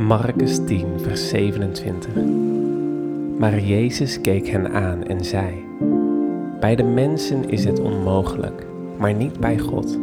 Marcus 0.00 0.64
10, 0.64 1.00
vers 1.00 1.28
27. 1.28 2.14
Maar 3.38 3.60
Jezus 3.60 4.20
keek 4.20 4.46
hen 4.48 4.72
aan 4.72 5.04
en 5.04 5.24
zei: 5.24 5.64
Bij 6.60 6.76
de 6.76 6.82
mensen 6.82 7.48
is 7.50 7.64
het 7.64 7.80
onmogelijk, 7.80 8.66
maar 8.98 9.14
niet 9.14 9.40
bij 9.40 9.58
God, 9.58 9.98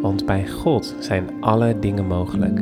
want 0.00 0.26
bij 0.26 0.48
God 0.48 0.94
zijn 0.98 1.30
alle 1.40 1.78
dingen 1.78 2.06
mogelijk. 2.06 2.60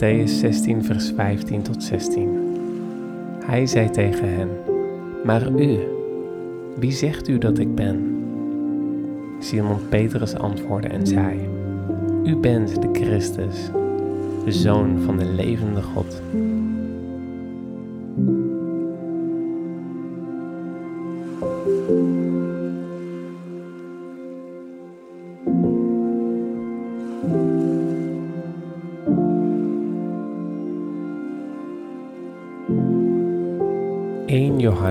Matthäus 0.00 0.40
16, 0.40 0.82
vers 0.82 1.10
15 1.10 1.62
tot 1.62 1.82
16. 1.82 2.28
Hij 3.44 3.66
zei 3.66 3.90
tegen 3.90 4.34
hen: 4.34 4.48
Maar 5.24 5.50
u, 5.50 5.78
wie 6.76 6.92
zegt 6.92 7.28
u 7.28 7.38
dat 7.38 7.58
ik 7.58 7.74
ben? 7.74 8.24
Simon 9.38 9.88
Petrus 9.88 10.34
antwoordde 10.34 10.88
en 10.88 11.06
zei: 11.06 11.48
U 12.24 12.36
bent 12.36 12.82
de 12.82 12.88
Christus, 12.92 13.70
de 14.44 14.52
Zoon 14.52 15.00
van 15.00 15.16
de 15.16 15.24
levende 15.24 15.82
God. 15.82 16.22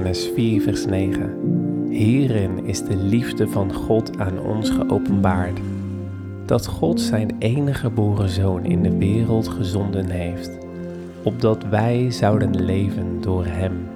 Johannes 0.09 0.33
4, 0.35 0.61
vers 0.61 0.85
9. 0.85 1.87
Hierin 1.89 2.65
is 2.65 2.83
de 2.83 2.95
liefde 2.95 3.47
van 3.47 3.73
God 3.73 4.19
aan 4.19 4.39
ons 4.39 4.69
geopenbaard. 4.69 5.59
Dat 6.45 6.67
God 6.67 7.01
zijn 7.01 7.35
enige 7.39 7.79
geboren 7.79 8.29
zoon 8.29 8.65
in 8.65 8.83
de 8.83 8.97
wereld 8.97 9.47
gezonden 9.47 10.09
heeft, 10.09 10.57
opdat 11.23 11.63
wij 11.63 12.11
zouden 12.11 12.63
leven 12.63 13.21
door 13.21 13.45
Hem. 13.45 13.87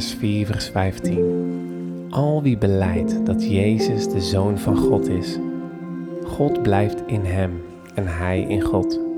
Johannes 0.00 0.18
4, 0.18 0.46
vers 0.46 0.68
15. 0.68 2.06
Al 2.10 2.42
wie 2.42 2.58
beleidt 2.58 3.26
dat 3.26 3.50
Jezus 3.50 4.08
de 4.08 4.20
Zoon 4.20 4.58
van 4.58 4.76
God 4.76 5.08
is, 5.08 5.38
God 6.24 6.62
blijft 6.62 7.02
in 7.06 7.24
hem 7.24 7.62
en 7.94 8.06
hij 8.06 8.40
in 8.40 8.60
God. 8.60 9.09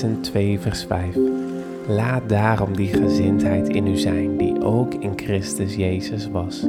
2, 0.00 0.60
vers 0.60 0.84
5. 0.84 1.16
Laat 1.86 2.28
daarom 2.28 2.76
die 2.76 2.88
gezindheid 2.88 3.68
in 3.68 3.86
u 3.86 3.96
zijn, 3.96 4.36
die 4.36 4.62
ook 4.62 4.94
in 4.94 5.12
Christus 5.16 5.74
Jezus 5.74 6.28
was. 6.28 6.66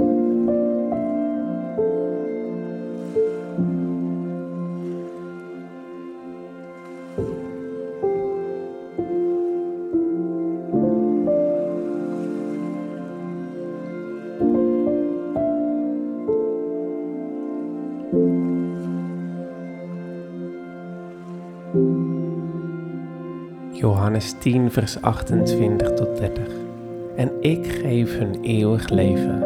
Johannes 23.82 24.34
10, 24.40 24.72
vers 24.72 25.02
28 25.02 25.94
tot 25.94 26.18
30. 26.18 26.44
En 27.16 27.32
ik 27.40 27.68
geef 27.68 28.18
hun 28.18 28.38
eeuwig 28.42 28.90
leven, 28.90 29.44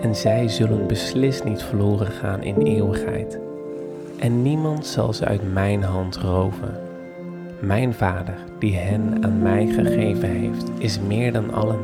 en 0.00 0.14
zij 0.14 0.48
zullen 0.48 0.86
beslist 0.86 1.44
niet 1.44 1.62
verloren 1.62 2.06
gaan 2.06 2.42
in 2.42 2.56
eeuwigheid. 2.56 3.38
En 4.18 4.42
niemand 4.42 4.86
zal 4.86 5.12
ze 5.12 5.24
uit 5.24 5.52
mijn 5.52 5.82
hand 5.82 6.16
roven. 6.16 6.80
Mijn 7.60 7.94
Vader, 7.94 8.34
die 8.58 8.76
hen 8.76 9.24
aan 9.24 9.42
mij 9.42 9.66
gegeven 9.66 10.28
heeft, 10.28 10.70
is 10.78 11.00
meer 11.00 11.32
dan 11.32 11.52
allen. 11.52 11.80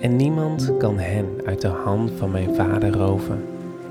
En 0.00 0.16
niemand 0.16 0.76
kan 0.78 0.98
hen 0.98 1.26
uit 1.44 1.60
de 1.60 1.68
hand 1.68 2.10
van 2.16 2.30
mijn 2.30 2.54
Vader 2.54 2.92
roven. 2.92 3.44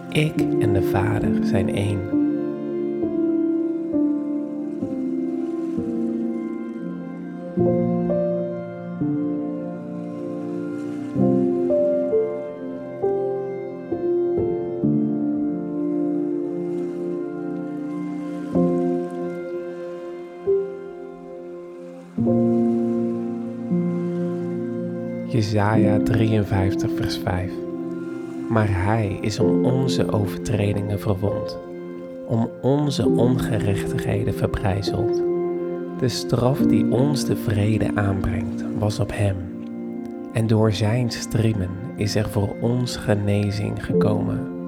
Ik 0.09 0.45
en 0.59 0.73
de 0.73 0.83
Vader 0.83 1.31
zijn 1.43 1.75
één. 1.75 2.18
Jesaja 25.77 25.99
53 26.03 26.89
vers 26.95 27.17
5 27.17 27.51
Maar 28.49 28.67
hij 28.69 29.17
is 29.21 29.39
om 29.39 29.65
onze 29.65 30.11
overtredingen 30.11 30.99
verwond, 30.99 31.57
om 32.27 32.49
onze 32.61 33.07
ongerechtigheden 33.07 34.33
verbrijzeld. 34.33 35.21
De 35.99 36.07
straf 36.07 36.59
die 36.59 36.91
ons 36.91 37.25
de 37.25 37.35
vrede 37.35 37.91
aanbrengt 37.95 38.63
was 38.79 38.99
op 38.99 39.11
hem, 39.13 39.35
en 40.33 40.47
door 40.47 40.73
zijn 40.73 41.11
striemen 41.11 41.69
is 41.95 42.15
er 42.15 42.29
voor 42.29 42.55
ons 42.61 42.97
genezing 42.97 43.85
gekomen. 43.85 44.58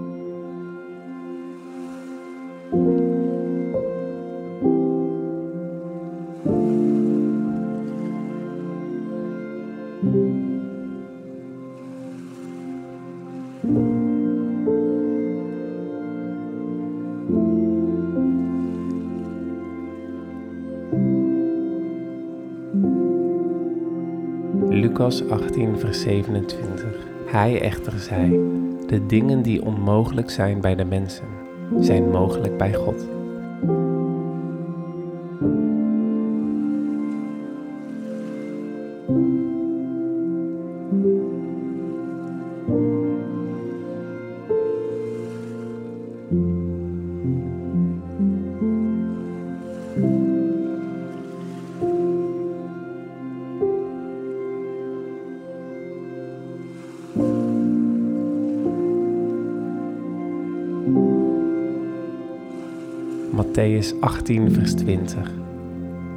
Lucas 25.11 25.29
18, 25.29 25.79
vers 25.79 26.01
27. 26.01 26.85
Hij 27.25 27.61
echter 27.61 27.99
zei: 27.99 28.29
De 28.87 29.05
dingen 29.05 29.41
die 29.41 29.65
onmogelijk 29.65 30.29
zijn 30.29 30.61
bij 30.61 30.75
de 30.75 30.85
mensen, 30.85 31.25
zijn 31.79 32.09
mogelijk 32.09 32.57
bij 32.57 32.73
God. 32.73 33.07
Matthäus 63.81 64.01
18, 64.01 64.51
vers 64.51 64.73
20. 64.73 65.31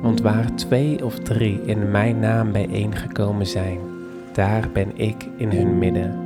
Want 0.03 0.21
waar 0.21 0.55
twee 0.55 1.05
of 1.05 1.19
drie 1.19 1.61
in 1.65 1.91
mijn 1.91 2.19
naam 2.19 2.53
bijeengekomen 2.53 3.47
zijn, 3.47 3.79
daar 4.33 4.71
ben 4.73 4.99
ik 4.99 5.29
in 5.37 5.51
hun 5.51 5.79
midden. 5.79 6.24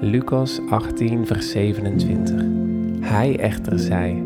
Lucas 0.00 0.60
18, 0.70 1.26
vers 1.26 1.50
27. 1.50 2.44
Hij 3.00 3.38
echter 3.38 3.78
zei: 3.78 4.22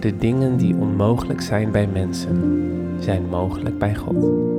De 0.00 0.16
dingen 0.16 0.56
die 0.56 0.76
onmogelijk 0.76 1.40
zijn 1.40 1.70
bij 1.70 1.86
mensen, 1.86 2.66
zijn 2.98 3.28
mogelijk 3.28 3.78
bij 3.78 3.94
God. 3.94 4.57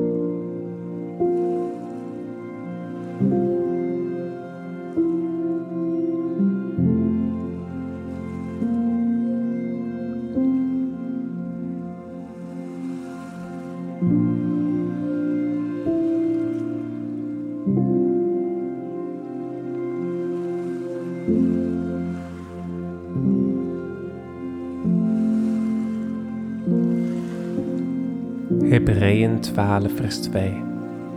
Vers 30.10 30.22
2. 30.22 30.64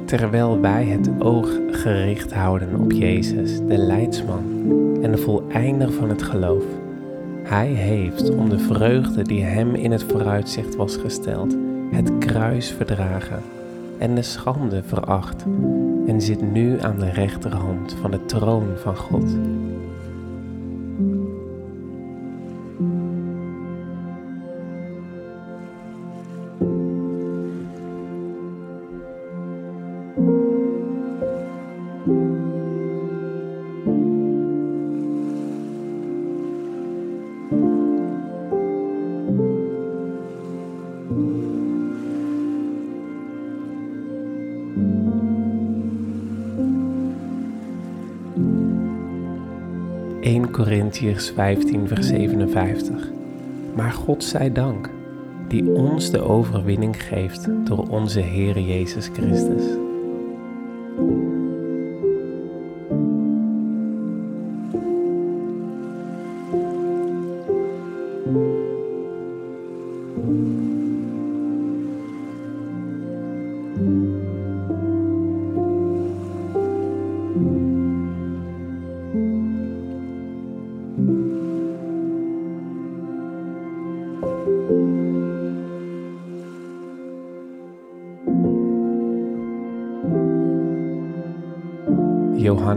Terwijl 0.05 0.61
wij 0.61 0.85
het 0.85 1.11
oog 1.19 1.51
gericht 1.71 2.33
houden 2.33 2.81
op 2.81 2.93
Jezus, 2.93 3.59
de 3.59 3.77
leidsman 3.77 4.45
en 5.03 5.11
de 5.11 5.19
voleinder 5.19 5.93
van 5.93 6.09
het 6.09 6.23
geloof. 6.23 6.65
Hij 7.43 7.69
heeft, 7.69 8.31
om 8.31 8.49
de 8.49 8.59
vreugde 8.59 9.23
die 9.23 9.43
hem 9.43 9.75
in 9.75 9.91
het 9.93 10.03
vooruitzicht 10.03 10.77
was 10.77 10.97
gesteld, 10.97 11.57
het 11.91 12.19
kruis 12.19 12.71
verdragen 12.71 13.43
en 13.99 14.15
de 14.15 14.23
schande 14.23 14.83
veracht 14.83 15.45
en 16.07 16.21
zit 16.21 16.53
nu 16.53 16.81
aan 16.81 16.99
de 16.99 17.11
rechterhand 17.11 17.97
van 18.01 18.11
de 18.11 18.25
troon 18.25 18.67
van 18.77 18.97
God. 18.97 19.37
Korintiërs 51.31 51.31
15, 51.31 51.89
vers 51.89 52.07
57. 52.07 53.11
Maar 53.75 53.93
God 53.93 54.25
zij 54.25 54.53
dank, 54.53 54.91
die 55.49 55.71
ons 55.71 56.11
de 56.11 56.21
overwinning 56.21 57.03
geeft 57.03 57.49
door 57.67 57.89
onze 57.89 58.21
Heer 58.21 58.61
Jezus 58.61 59.11
Christus. 59.13 59.82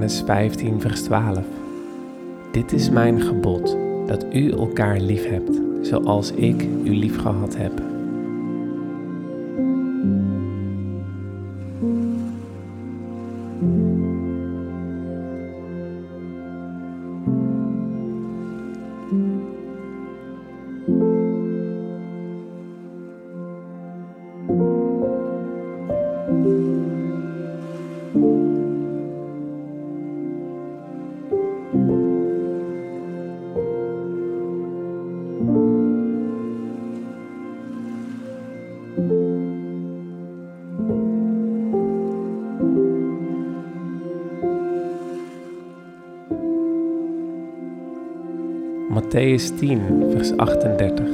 Johannes 0.06 0.26
15, 0.26 0.82
vers 0.82 1.02
12. 1.02 1.40
Dit 2.52 2.74
is 2.74 2.90
mijn 2.90 3.22
gebod, 3.22 3.78
dat 4.08 4.26
u 4.34 4.52
elkaar 4.52 5.00
lief 5.00 5.30
hebt, 5.30 5.62
zoals 5.82 6.32
ik 6.32 6.68
u 6.84 6.96
lief 6.96 7.18
gehad 7.18 7.56
heb. 7.58 7.94
Matthäus 49.16 49.52
10, 49.60 50.12
vers 50.12 50.38
38. 50.38 51.06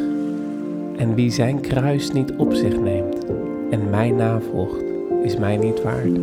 En 0.97 1.15
wie 1.15 1.31
zijn 1.31 1.59
kruis 1.61 2.11
niet 2.11 2.31
op 2.37 2.53
zich 2.53 2.79
neemt 2.79 3.25
en 3.69 3.89
mij 3.89 4.11
navolgt, 4.11 4.83
is 5.23 5.37
mij 5.37 5.57
niet 5.57 5.81
waard. 5.81 6.19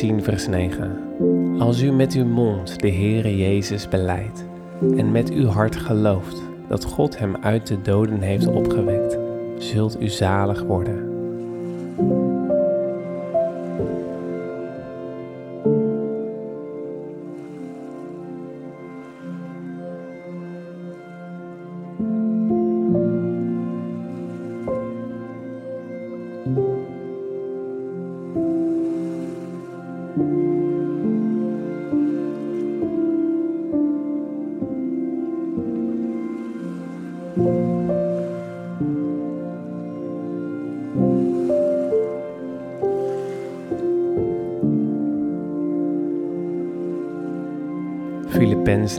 10, 0.00 0.22
vers 0.22 0.46
9. 0.46 0.98
Als 1.58 1.82
u 1.82 1.92
met 1.92 2.14
uw 2.14 2.24
mond 2.24 2.80
de 2.80 2.90
Heere 2.90 3.36
Jezus 3.36 3.88
beleidt 3.88 4.44
en 4.96 5.12
met 5.12 5.30
uw 5.30 5.46
hart 5.46 5.76
gelooft 5.76 6.42
dat 6.68 6.84
God 6.84 7.18
hem 7.18 7.36
uit 7.36 7.66
de 7.66 7.80
doden 7.80 8.20
heeft 8.20 8.46
opgewekt, 8.46 9.18
zult 9.58 10.00
u 10.00 10.08
zalig 10.08 10.62
worden. 10.62 11.09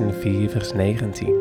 Filippenzen 0.02 0.22
4, 0.22 0.50
vers 0.50 0.74
19. 0.74 1.36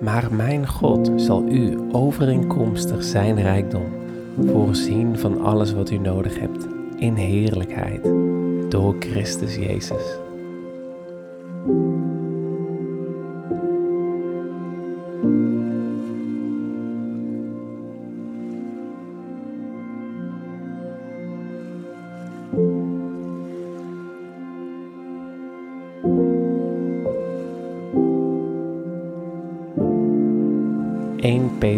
Maar 0.00 0.34
mijn 0.34 0.68
God 0.68 1.10
zal 1.16 1.48
u 1.48 1.78
overeenkomstig 1.92 3.04
zijn 3.04 3.42
rijkdom 3.42 3.86
voorzien 4.46 5.18
van 5.18 5.40
alles 5.40 5.72
wat 5.72 5.90
u 5.90 5.98
nodig 5.98 6.38
hebt 6.38 6.66
in 6.98 7.14
heerlijkheid 7.14 8.02
door 8.68 8.96
Christus 8.98 9.54
Jezus. 9.54 10.23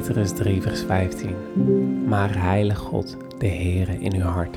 Petrus 0.06 0.32
3, 0.32 0.62
vers 0.62 0.82
15. 0.82 1.34
Maar 2.08 2.42
heilig 2.42 2.78
God, 2.78 3.16
de 3.38 3.46
Heere 3.46 3.98
in 3.98 4.14
uw 4.14 4.22
hart. 4.22 4.56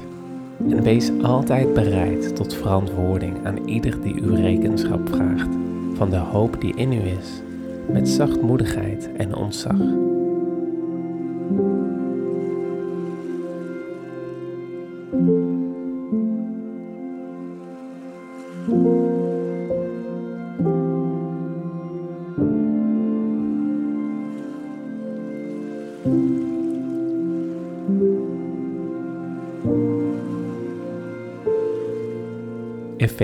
En 0.70 0.84
wees 0.84 1.12
altijd 1.22 1.74
bereid 1.74 2.36
tot 2.36 2.54
verantwoording 2.54 3.46
aan 3.46 3.68
ieder 3.68 4.02
die 4.02 4.22
u 4.22 4.36
rekenschap 4.36 5.10
vraagt 5.10 5.50
van 5.94 6.10
de 6.10 6.18
hoop 6.18 6.62
die 6.62 6.76
in 6.76 6.92
u 6.92 7.02
is, 7.02 7.42
met 7.92 8.10
zachtmoedigheid 8.10 9.10
en 9.18 9.36
ontzag. 9.36 9.80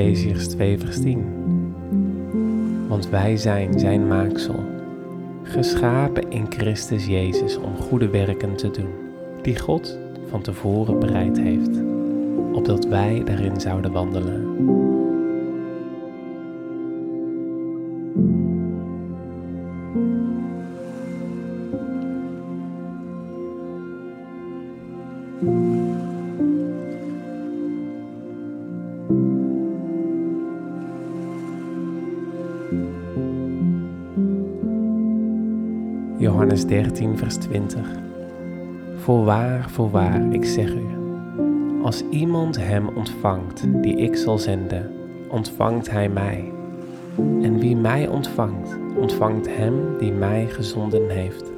Efeziërs 0.05 0.47
2 0.47 0.77
vers 0.79 1.01
10 1.01 1.23
Want 2.87 3.09
wij 3.09 3.37
zijn 3.37 3.79
zijn 3.79 4.07
maaksel, 4.07 4.63
geschapen 5.43 6.31
in 6.31 6.45
Christus 6.49 7.05
Jezus 7.05 7.57
om 7.57 7.75
goede 7.75 8.09
werken 8.09 8.55
te 8.55 8.71
doen, 8.71 8.89
die 9.41 9.59
God 9.59 9.97
van 10.29 10.41
tevoren 10.41 10.99
bereid 10.99 11.37
heeft, 11.37 11.81
opdat 12.51 12.85
wij 12.87 13.21
daarin 13.23 13.59
zouden 13.59 13.91
wandelen. 13.91 14.94
13, 36.75 37.17
vers 37.17 37.35
20. 37.35 37.79
Voorwaar, 38.95 39.69
voorwaar, 39.69 40.33
ik 40.33 40.45
zeg 40.45 40.73
u, 40.73 40.85
als 41.83 42.03
iemand 42.09 42.57
hem 42.57 42.87
ontvangt 42.87 43.63
die 43.83 43.95
ik 43.97 44.15
zal 44.15 44.37
zenden, 44.37 44.91
ontvangt 45.29 45.91
hij 45.91 46.09
mij. 46.09 46.51
En 47.17 47.59
wie 47.59 47.75
mij 47.75 48.07
ontvangt, 48.07 48.77
ontvangt 48.97 49.47
hem 49.57 49.97
die 49.97 50.11
mij 50.11 50.47
gezonden 50.47 51.09
heeft. 51.09 51.54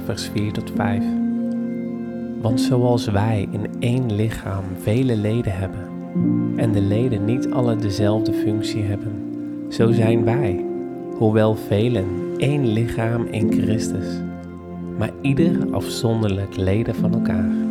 12, 0.00 0.04
vers 0.04 0.28
4 0.28 0.52
tot 0.52 0.72
5. 0.76 1.04
Want 2.40 2.60
zoals 2.60 3.04
wij 3.04 3.48
in 3.50 3.66
één 3.78 4.14
lichaam 4.14 4.64
vele 4.78 5.16
leden 5.16 5.52
hebben, 5.56 5.88
en 6.56 6.72
de 6.72 6.80
leden 6.80 7.24
niet 7.24 7.50
alle 7.50 7.76
dezelfde 7.76 8.32
functie 8.32 8.82
hebben, 8.82 9.12
zo 9.68 9.92
zijn 9.92 10.24
wij, 10.24 10.64
hoewel 11.18 11.54
velen, 11.54 12.06
één 12.36 12.66
lichaam 12.66 13.26
in 13.26 13.52
Christus, 13.52 14.06
maar 14.98 15.10
ieder 15.20 15.72
afzonderlijk 15.72 16.56
leden 16.56 16.94
van 16.94 17.14
elkaar. 17.14 17.63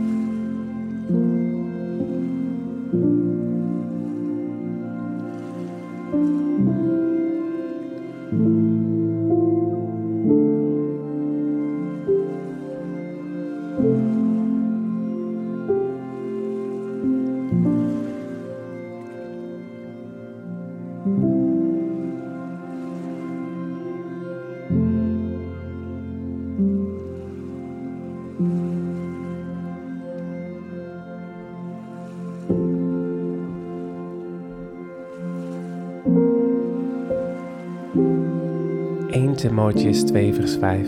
Timotheus 39.64 40.04
2 40.04 40.34
vers 40.34 40.56
5 40.56 40.88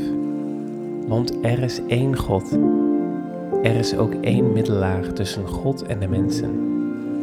Want 1.07 1.31
er 1.41 1.63
is 1.63 1.81
één 1.87 2.17
God. 2.17 2.59
Er 3.63 3.75
is 3.75 3.95
ook 3.95 4.13
één 4.13 4.51
middelaar 4.51 5.13
tussen 5.13 5.47
God 5.47 5.81
en 5.81 5.99
de 5.99 6.07
mensen, 6.07 6.51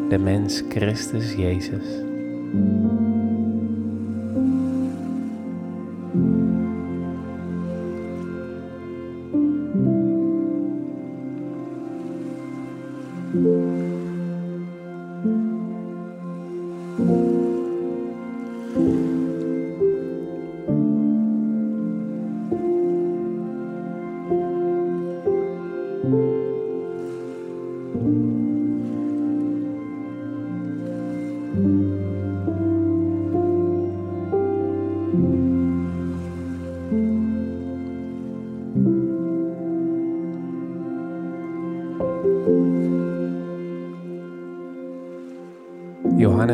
de 0.09 0.19
mens 0.19 0.63
Christus 0.69 1.35
Jezus. 1.35 1.85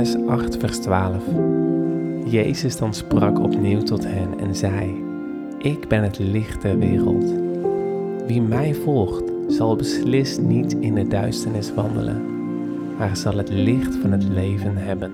Johannes 0.08 0.44
8, 0.44 0.56
vers 0.56 0.78
12. 0.78 1.22
Jezus 2.24 2.76
dan 2.76 2.94
sprak 2.94 3.38
opnieuw 3.38 3.82
tot 3.82 4.04
hen 4.04 4.38
en 4.38 4.56
zei: 4.56 5.04
Ik 5.58 5.88
ben 5.88 6.02
het 6.02 6.18
licht 6.18 6.62
der 6.62 6.78
wereld. 6.78 7.34
Wie 8.26 8.42
mij 8.42 8.74
volgt, 8.74 9.32
zal 9.48 9.76
beslist 9.76 10.40
niet 10.40 10.72
in 10.72 10.94
de 10.94 11.08
duisternis 11.08 11.74
wandelen, 11.74 12.22
maar 12.98 13.16
zal 13.16 13.36
het 13.36 13.50
licht 13.50 13.96
van 13.96 14.12
het 14.12 14.24
leven 14.24 14.76
hebben. 14.76 15.12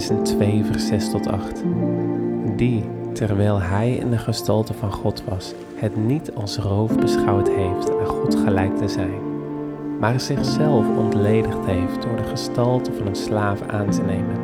Filippenzen 0.00 0.38
2, 0.38 0.64
vers 0.64 0.86
6 0.86 1.10
tot 1.10 1.26
8. 1.26 1.62
Die, 2.56 2.84
terwijl 3.12 3.60
hij 3.60 3.92
in 3.92 4.10
de 4.10 4.18
gestalte 4.18 4.72
van 4.72 4.92
God 4.92 5.22
was, 5.28 5.54
het 5.74 5.96
niet 5.96 6.34
als 6.34 6.58
roof 6.58 6.98
beschouwd 6.98 7.48
heeft 7.48 7.90
aan 7.90 8.06
God 8.06 8.34
gelijk 8.34 8.76
te 8.76 8.88
zijn, 8.88 9.20
maar 10.00 10.20
zichzelf 10.20 10.86
ontledigd 10.96 11.66
heeft 11.66 12.02
door 12.02 12.16
de 12.16 12.22
gestalte 12.22 12.92
van 12.92 13.06
een 13.06 13.16
slaaf 13.16 13.62
aan 13.62 13.90
te 13.90 14.02
nemen 14.02 14.36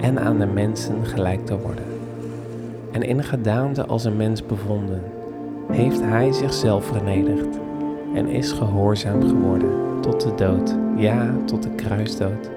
en 0.00 0.20
aan 0.20 0.38
de 0.38 0.46
mensen 0.46 1.06
gelijk 1.06 1.46
te 1.46 1.58
worden. 1.58 1.86
En 2.92 3.02
in 3.02 3.22
gedaante 3.22 3.86
als 3.86 4.04
een 4.04 4.16
mens 4.16 4.46
bevonden, 4.46 5.02
heeft 5.72 6.00
hij 6.00 6.32
zichzelf 6.32 6.84
vernederd 6.84 7.58
en 8.14 8.28
is 8.28 8.52
gehoorzaam 8.52 9.28
geworden 9.28 10.00
tot 10.00 10.20
de 10.20 10.34
dood, 10.34 10.76
ja, 10.96 11.34
tot 11.46 11.62
de 11.62 11.70
kruisdood. 11.70 12.50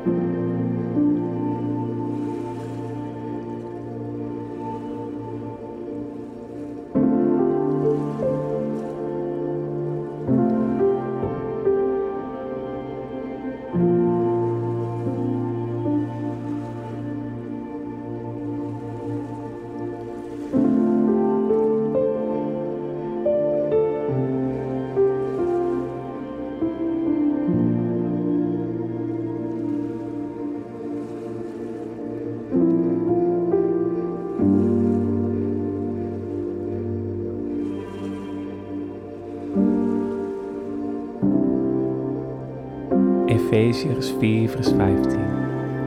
Efeziërs 43.76 44.14
4, 44.20 44.50
vers 44.50 44.68
15. 44.68 45.20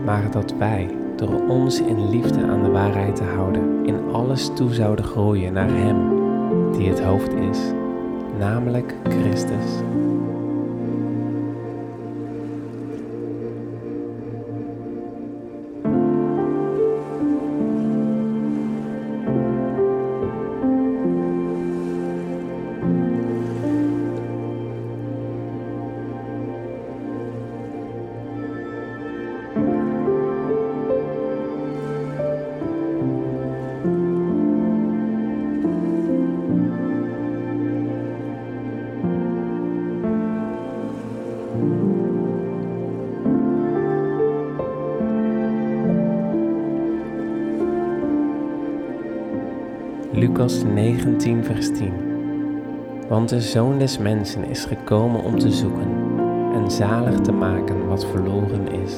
Maar 0.05 0.31
dat 0.31 0.55
wij, 0.59 0.90
door 1.16 1.48
ons 1.48 1.81
in 1.81 2.11
liefde 2.11 2.46
aan 2.46 2.62
de 2.62 2.70
waarheid 2.70 3.16
te 3.16 3.24
houden, 3.24 3.87
in 3.87 4.12
alles 4.12 4.51
toe 4.55 4.74
zouden 4.74 5.05
groeien 5.05 5.53
naar 5.53 5.68
Hem, 5.70 5.96
die 6.72 6.88
het 6.88 7.01
hoofd 7.01 7.33
is, 7.33 7.59
namelijk 8.38 8.94
Christus. 9.03 9.81
De 53.28 53.40
zoon 53.40 53.78
des 53.78 53.98
mensen 53.98 54.44
is 54.44 54.64
gekomen 54.64 55.22
om 55.22 55.38
te 55.38 55.50
zoeken 55.50 55.90
en 56.54 56.70
zalig 56.70 57.20
te 57.20 57.32
maken 57.32 57.86
wat 57.86 58.06
verloren 58.06 58.72
is. 58.72 58.92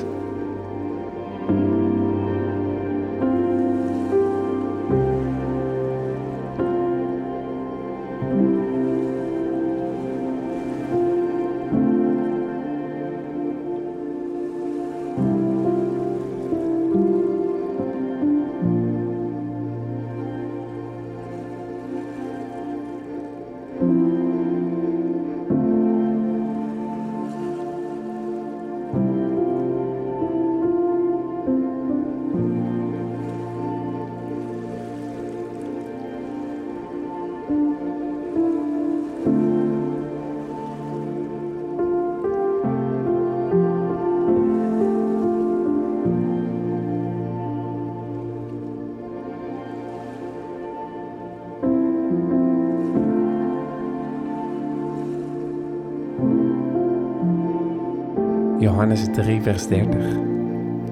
Johannes 58.80 59.08
3, 59.12 59.42
vers 59.42 59.66
30. 59.66 60.04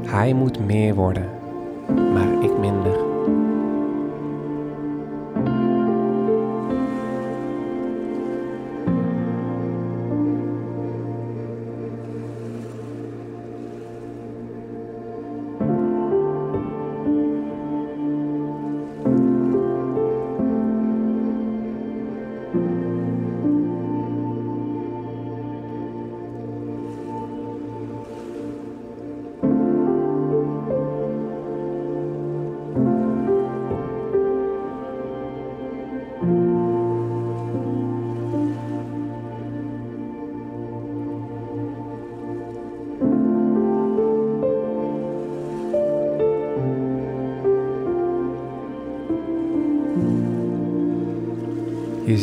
Hij 0.07 0.33
moet 0.33 0.66
meer 0.66 0.94
worden, 0.94 1.24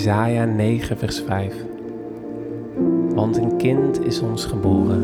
Jesaja 0.06 0.46
9 0.46 0.98
vers 0.98 1.20
5 1.22 1.54
Want 3.14 3.38
een 3.38 3.58
kind 3.58 4.06
is 4.06 4.20
ons 4.20 4.46
geboren, 4.46 5.02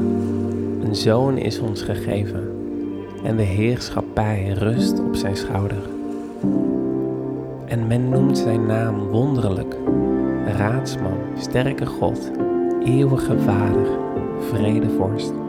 een 0.84 0.96
zoon 0.96 1.38
is 1.38 1.60
ons 1.60 1.82
gegeven 1.82 2.50
en 3.24 3.36
de 3.36 3.44
heerschappij 3.44 4.50
rust 4.50 5.00
op 5.00 5.16
zijn 5.16 5.38
schouder. 5.38 5.90
En 7.66 7.88
men 7.88 8.10
noemt 8.10 8.38
zijn 8.38 8.66
naam 8.66 9.00
wonderlijk, 9.08 9.76
raadsman, 10.46 11.18
sterke 11.40 11.86
God, 11.86 12.32
eeuwige 12.84 13.40
Vader, 13.40 13.88
vredevorst. 14.40 15.41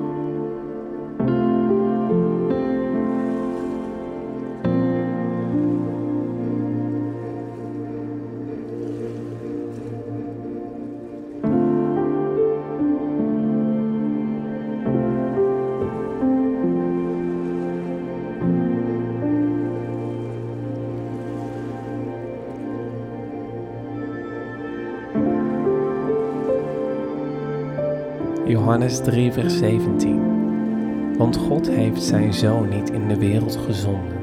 Johannes 28.83 29.05
3, 29.15 29.33
vers 29.33 29.59
17. 29.59 31.17
Want 31.17 31.37
God 31.37 31.71
heeft 31.71 32.03
zijn 32.03 32.35
zoon 32.35 32.69
niet 32.69 32.91
in 32.91 33.09
de 33.09 33.17
wereld 33.17 33.57
gezonden, 33.57 34.17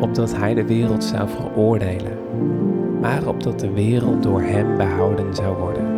opdat 0.00 0.36
hij 0.36 0.54
de 0.54 0.64
wereld 0.64 1.04
zou 1.04 1.28
veroordelen, 1.28 2.18
maar 3.00 3.26
opdat 3.26 3.60
de 3.60 3.70
wereld 3.70 4.22
door 4.22 4.40
hem 4.40 4.76
behouden 4.76 5.34
zou 5.34 5.56
worden. 5.56 5.91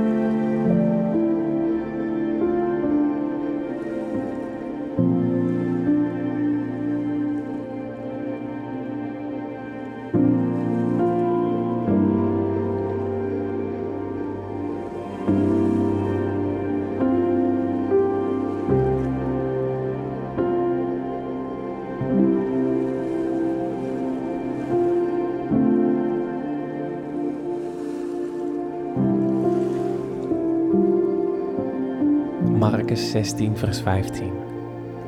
Marcus 32.94 33.10
16, 33.10 33.56
vers 33.56 33.80
15. 33.80 34.32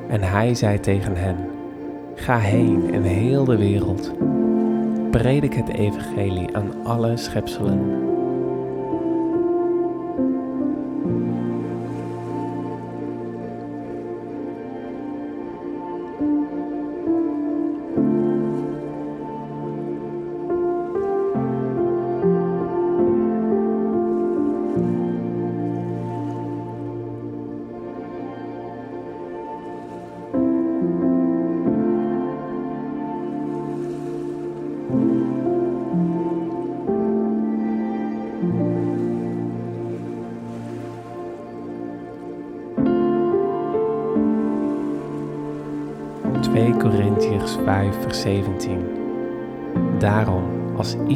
En 0.08 0.22
hij 0.22 0.54
zei 0.54 0.80
tegen 0.80 1.16
hen: 1.16 1.36
Ga 2.14 2.38
heen 2.38 2.92
in 2.92 3.02
heel 3.02 3.44
de 3.44 3.56
wereld. 3.56 4.12
Predik 5.10 5.54
het 5.54 5.68
evangelie 5.68 6.56
aan 6.56 6.84
alle 6.84 7.16
schepselen. 7.16 8.05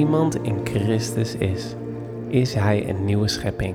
Iemand 0.00 0.36
in 0.42 0.60
Christus 0.64 1.34
is, 1.34 1.74
is 2.28 2.54
hij 2.54 2.88
een 2.88 3.04
nieuwe 3.04 3.28
schepping. 3.28 3.74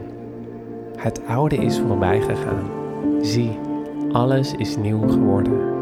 Het 0.96 1.22
oude 1.28 1.56
is 1.56 1.80
voorbij 1.80 2.22
gegaan. 2.22 2.70
Zie, 3.22 3.60
alles 4.12 4.54
is 4.54 4.78
nieuw 4.78 5.08
geworden. 5.08 5.75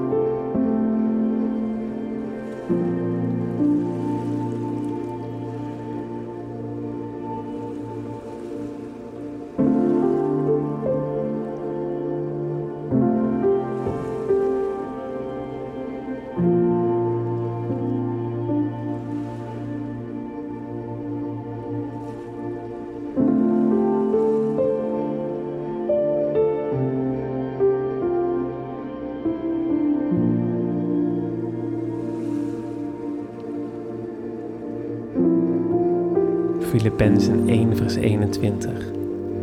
Filippenzen 37.04 37.50
1 37.50 37.78
vers 37.78 37.96
21. 37.96 38.72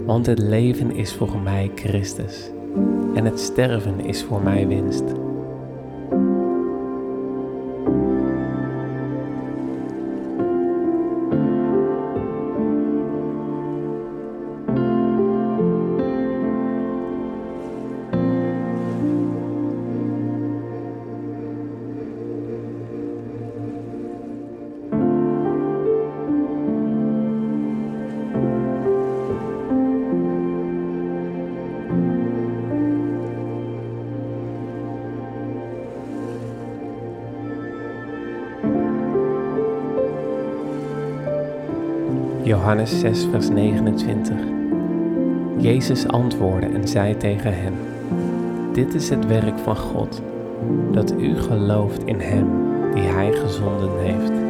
Want 0.05 0.27
het 0.27 0.39
leven 0.39 0.91
is 0.91 1.15
voor 1.15 1.39
mij 1.39 1.71
Christus 1.75 2.51
en 3.15 3.25
het 3.25 3.41
sterven 3.41 4.01
is 4.01 4.23
voor 4.23 4.43
mij 4.43 4.67
winst. 4.67 5.20
Johannes 42.61 43.01
6, 43.01 43.27
vers 43.31 43.49
29. 43.49 44.37
Jezus 45.59 46.07
antwoordde 46.07 46.67
en 46.67 46.89
zei 46.89 47.17
tegen 47.17 47.55
hen: 47.55 47.75
Dit 48.73 48.95
is 48.95 49.09
het 49.09 49.27
werk 49.27 49.59
van 49.59 49.77
God, 49.77 50.23
dat 50.93 51.13
u 51.13 51.37
gelooft 51.37 52.05
in 52.05 52.21
Hem 52.21 52.47
die 52.95 53.03
Hij 53.03 53.33
gezonden 53.33 53.91
heeft. 53.99 54.50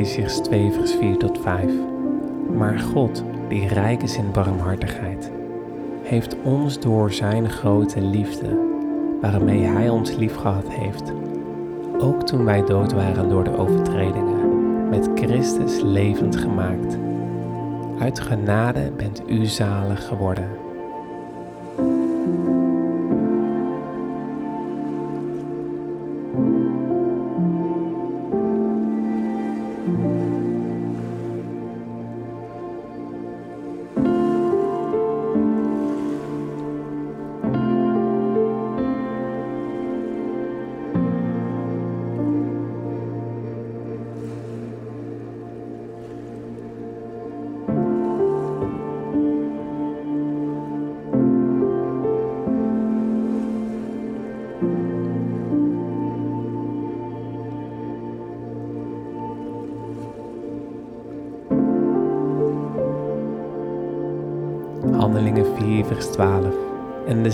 Efeziërs 0.00 0.40
2 0.40 0.72
vers 0.72 0.94
4 0.94 1.16
tot 1.16 1.38
5. 1.38 1.72
Maar 2.56 2.78
God, 2.78 3.24
die 3.48 3.68
rijk 3.68 4.02
is 4.02 4.16
in 4.16 4.30
barmhartigheid, 4.32 5.30
heeft 6.02 6.36
ons 6.42 6.80
door 6.80 7.12
Zijn 7.12 7.50
grote 7.50 8.00
liefde, 8.00 8.58
waarmee 9.20 9.62
Hij 9.62 9.88
ons 9.88 10.16
liefgehad 10.16 10.68
heeft, 10.68 11.12
ook 11.98 12.22
toen 12.26 12.44
wij 12.44 12.64
dood 12.64 12.92
waren 12.92 13.28
door 13.28 13.44
de 13.44 13.56
overtredingen, 13.56 14.88
met 14.88 15.10
Christus 15.14 15.80
levend 15.80 16.36
gemaakt. 16.36 16.98
Uit 17.98 18.20
genade 18.20 18.92
bent 18.96 19.22
u 19.26 19.44
zalig 19.44 20.06
geworden. 20.06 20.59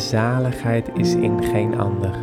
Zaligheid 0.08 0.90
is 0.94 1.14
in 1.14 1.44
geen 1.44 1.78
ander. 1.78 2.14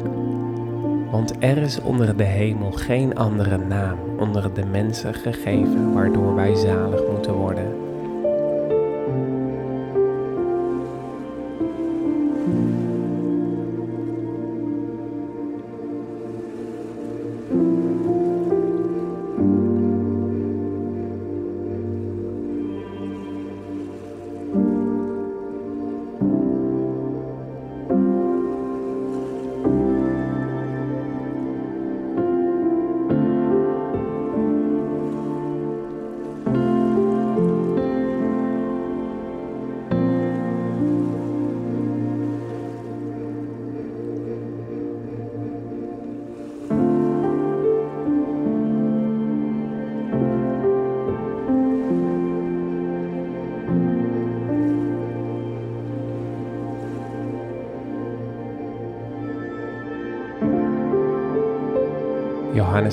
Want 1.12 1.34
er 1.40 1.58
is 1.58 1.82
onder 1.82 2.18
de 2.18 2.24
hemel 2.24 2.72
geen 2.72 3.16
andere 3.16 3.58
naam 3.58 3.98
onder 4.20 4.54
de 4.54 4.66
mensen 4.66 5.14
gegeven 5.14 5.94
waardoor 5.94 6.36
wij 6.36 6.56
zalig 6.56 7.02
moeten 7.12 7.34
worden. 7.34 7.83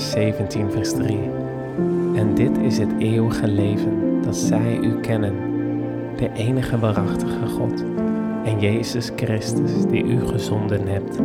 17, 0.01 0.71
vers 0.71 0.93
3. 0.93 1.19
En 2.15 2.35
dit 2.35 2.57
is 2.57 2.77
het 2.77 2.89
eeuwige 2.97 3.47
leven, 3.47 4.21
dat 4.21 4.35
zij 4.35 4.77
u 4.77 4.99
kennen, 4.99 5.35
de 6.15 6.29
enige 6.33 6.79
waarachtige 6.79 7.47
God 7.47 7.83
en 8.43 8.59
Jezus 8.59 9.11
Christus, 9.15 9.85
die 9.89 10.03
u 10.03 10.25
gezonden 10.25 10.87
hebt. 10.87 11.19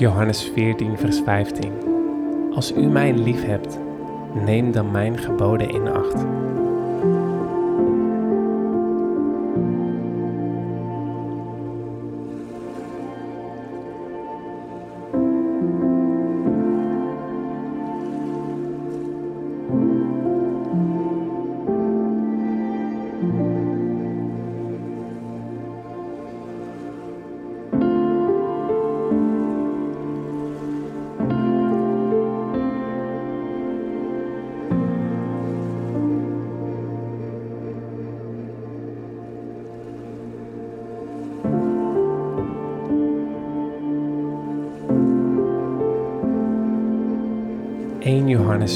Johannes 0.00 0.42
14, 0.54 0.98
vers 0.98 1.20
15. 1.24 1.72
Als 2.54 2.72
u 2.72 2.86
mij 2.86 3.12
lief 3.12 3.44
hebt, 3.44 3.78
neem 4.44 4.72
dan 4.72 4.90
mijn 4.90 5.18
geboden 5.18 5.70
in 5.70 5.88
acht. 5.88 6.24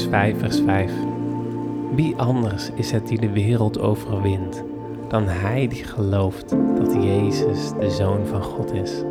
Johannes 0.05 0.33
5, 0.33 0.39
vers 0.39 0.61
5. 0.65 0.91
Wie 1.95 2.15
anders 2.15 2.69
is 2.75 2.91
het 2.91 3.07
die 3.07 3.19
de 3.19 3.29
wereld 3.29 3.79
overwint 3.79 4.63
dan 5.07 5.27
hij 5.27 5.67
die 5.67 5.83
gelooft 5.83 6.49
dat 6.49 6.93
Jezus 6.93 7.71
de 7.79 7.89
Zoon 7.89 8.25
van 8.25 8.43
God 8.43 8.73
is? 8.73 9.03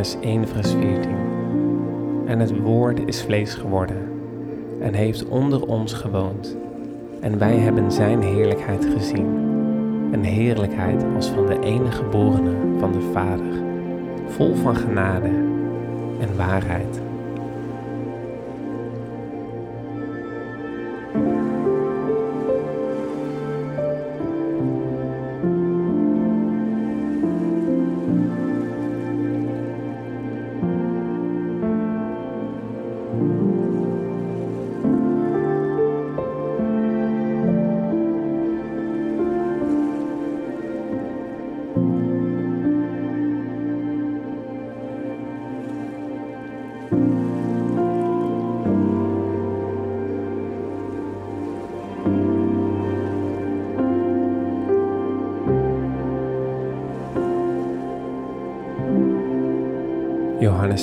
Johannes 0.00 0.28
1, 0.28 0.48
vers 0.48 0.70
14. 0.70 1.16
En 2.26 2.38
het 2.38 2.60
woord 2.60 3.00
is 3.06 3.22
vlees 3.22 3.54
geworden 3.54 4.08
en 4.80 4.94
heeft 4.94 5.28
onder 5.28 5.66
ons 5.66 5.92
gewoond. 5.92 6.56
En 7.20 7.38
wij 7.38 7.56
hebben 7.56 7.92
Zijn 7.92 8.22
heerlijkheid 8.22 8.84
gezien. 8.84 9.26
Een 10.12 10.24
heerlijkheid 10.24 11.04
als 11.14 11.28
van 11.28 11.46
de 11.46 11.58
enige 11.60 12.02
geborene 12.02 12.78
van 12.78 12.92
de 12.92 13.10
Vader, 13.12 13.62
vol 14.26 14.54
van 14.54 14.76
genade 14.76 15.28
en 16.20 16.36
waarheid. 16.36 17.00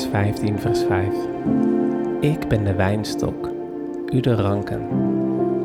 Johannes 0.08 0.40
15, 0.40 0.60
vers 0.60 0.84
5. 0.84 1.08
Ik 2.20 2.48
ben 2.48 2.64
de 2.64 2.76
wijnstok, 2.76 3.50
u 4.14 4.20
de 4.20 4.36
ranken. 4.36 4.88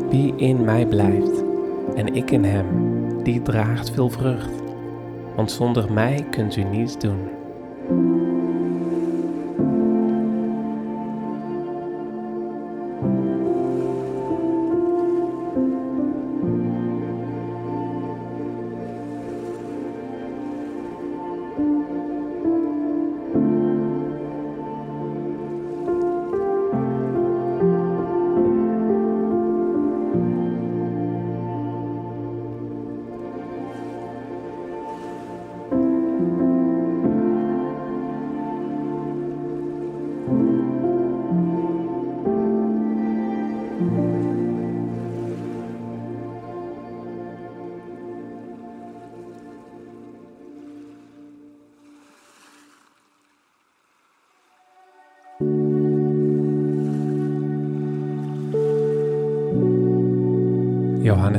Wie 0.09 0.37
in 0.37 0.65
mij 0.65 0.87
blijft 0.87 1.45
en 1.95 2.15
ik 2.15 2.31
in 2.31 2.45
hem, 2.45 2.67
die 3.23 3.43
draagt 3.43 3.91
veel 3.91 4.09
vrucht. 4.09 4.63
Want 5.37 5.51
zonder 5.51 5.93
mij 5.93 6.27
kunt 6.31 6.57
u 6.57 6.63
niets 6.63 6.99
doen. 6.99 7.42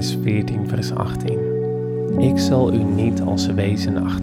Johannes 0.04 0.24
14, 0.24 0.68
vers 0.68 0.92
18. 0.92 1.40
Ik 2.20 2.40
zal 2.40 2.74
u 2.74 2.84
niet 2.84 3.22
als 3.22 3.46
wezen 3.46 3.98
achterlaten. 3.98 4.23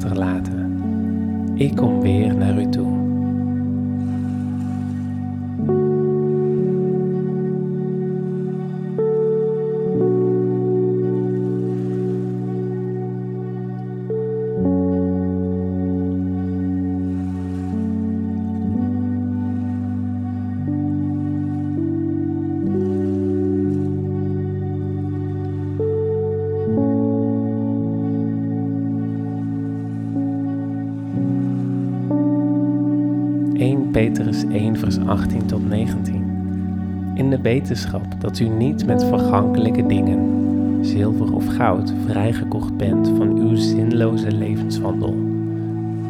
Wetenschap 37.60 38.20
dat 38.20 38.38
u 38.38 38.48
niet 38.48 38.86
met 38.86 39.04
vergankelijke 39.04 39.86
dingen, 39.86 40.78
zilver 40.80 41.34
of 41.34 41.46
goud, 41.46 41.92
vrijgekocht 42.06 42.76
bent 42.76 43.08
van 43.16 43.36
uw 43.38 43.56
zinloze 43.56 44.32
levenswandel, 44.32 45.14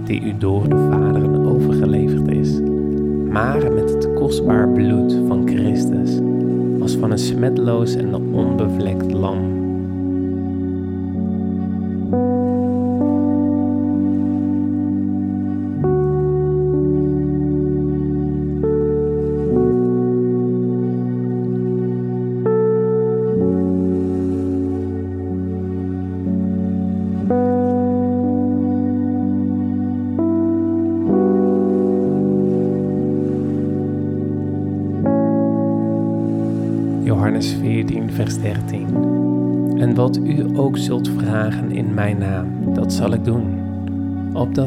die 0.04 0.20
u 0.20 0.38
door 0.38 0.68
de 0.68 0.88
vaderen 0.90 1.46
overgeleverd 1.46 2.28
is, 2.28 2.60
maar 3.30 3.72
met 3.72 3.90
het 3.90 4.14
kostbaar 4.14 4.68
bloed 4.68 5.18
van 5.26 5.48
Christus, 5.48 6.18
als 6.80 6.96
van 6.96 7.10
een 7.10 7.18
smetloos 7.18 7.94
en 7.94 8.14
onbevlekt 8.14 9.12
lam 9.12 9.59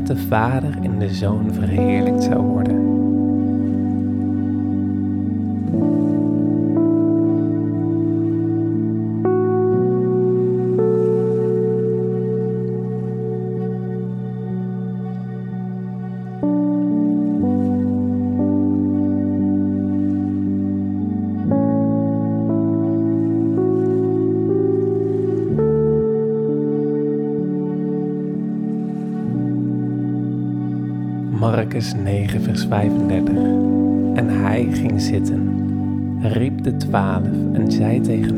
de 0.07 0.17
Vader 0.17 0.77
en 0.83 0.99
de 0.99 1.09
Zoon 1.09 1.53
verheerlijkt 1.53 2.23
zou 2.23 2.35
worden. 2.35 2.52
35. 32.73 33.35
En 34.13 34.29
hij 34.29 34.67
ging 34.71 35.01
zitten, 35.01 35.51
riep 36.21 36.63
de 36.63 36.77
twaalf 36.77 37.27
en 37.53 37.71
zei 37.71 38.01
tegen 38.01 38.32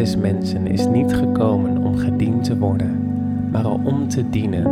des 0.00 0.16
mensen 0.16 0.66
is 0.66 0.86
niet 0.86 1.14
gekomen 1.14 1.76
om 1.76 1.96
gediend 1.96 2.44
te 2.44 2.58
worden, 2.58 3.12
maar 3.50 3.70
om 3.70 4.08
te 4.08 4.30
dienen 4.30 4.64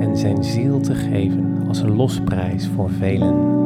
en 0.00 0.16
zijn 0.16 0.44
ziel 0.44 0.80
te 0.80 0.94
geven 0.94 1.64
als 1.68 1.80
een 1.80 1.96
losprijs 1.96 2.68
voor 2.74 2.90
velen. 2.90 3.61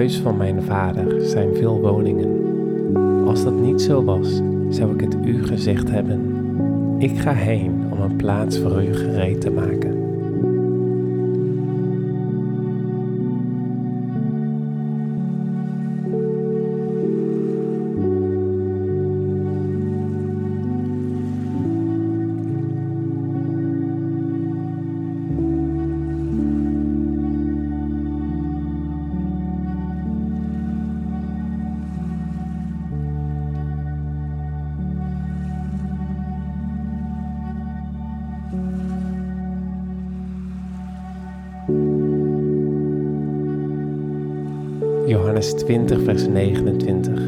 Huis 0.00 0.18
van 0.18 0.36
mijn 0.36 0.62
vader 0.62 1.20
zijn 1.20 1.54
veel 1.54 1.80
woningen. 1.80 2.28
Als 3.26 3.44
dat 3.44 3.60
niet 3.60 3.82
zo 3.82 4.04
was, 4.04 4.40
zou 4.68 4.94
ik 4.94 5.00
het 5.00 5.16
u 5.24 5.44
gezegd 5.44 5.90
hebben. 5.90 6.20
Ik 6.98 7.18
ga 7.18 7.32
heen 7.32 7.84
om 7.90 8.00
een 8.00 8.16
plaats 8.16 8.58
voor 8.58 8.84
u 8.84 8.94
gereed 8.94 9.40
te 9.40 9.50
maken. 9.50 9.99
Johannes 45.40 45.64
20, 45.64 46.02
vers 46.04 46.26
29. 46.26 47.20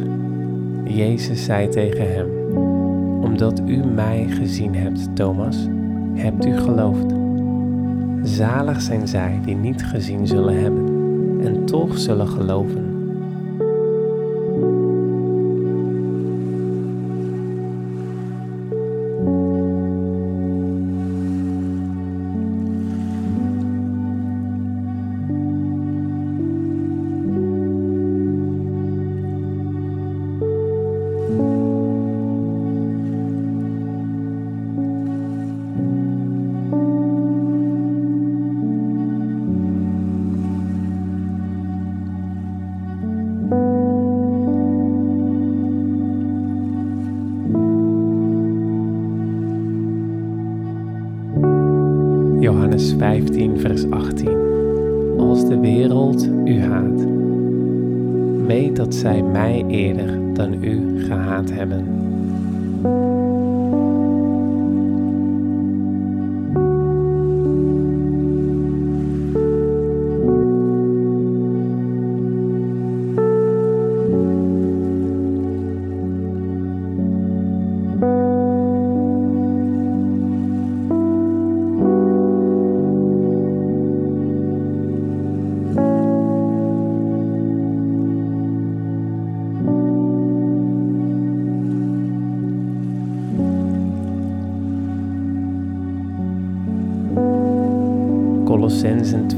Jezus 0.84 1.44
zei 1.44 1.68
tegen 1.68 2.14
hem: 2.14 2.56
Omdat 3.22 3.60
u 3.66 3.76
mij 3.76 4.26
gezien 4.28 4.74
hebt, 4.74 5.16
Thomas, 5.16 5.66
hebt 6.14 6.46
u 6.46 6.56
geloofd. 6.58 7.14
Zalig 8.22 8.80
zijn 8.80 9.08
zij 9.08 9.40
die 9.44 9.56
niet 9.56 9.84
gezien 9.84 10.26
zullen 10.26 10.60
hebben 10.60 10.88
en 11.42 11.64
toch 11.64 11.98
zullen 11.98 12.28
geloven. 12.28 12.82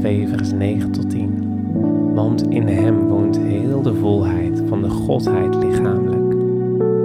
2, 0.05 0.27
vers 0.27 0.51
9 0.51 0.91
tot 0.91 1.09
10. 1.09 2.13
Want 2.13 2.49
in 2.49 2.67
Hem 2.67 3.07
woont 3.07 3.37
heel 3.37 3.81
de 3.81 3.93
volheid 3.93 4.61
van 4.67 4.81
de 4.81 4.89
Godheid 4.89 5.55
lichamelijk. 5.55 6.33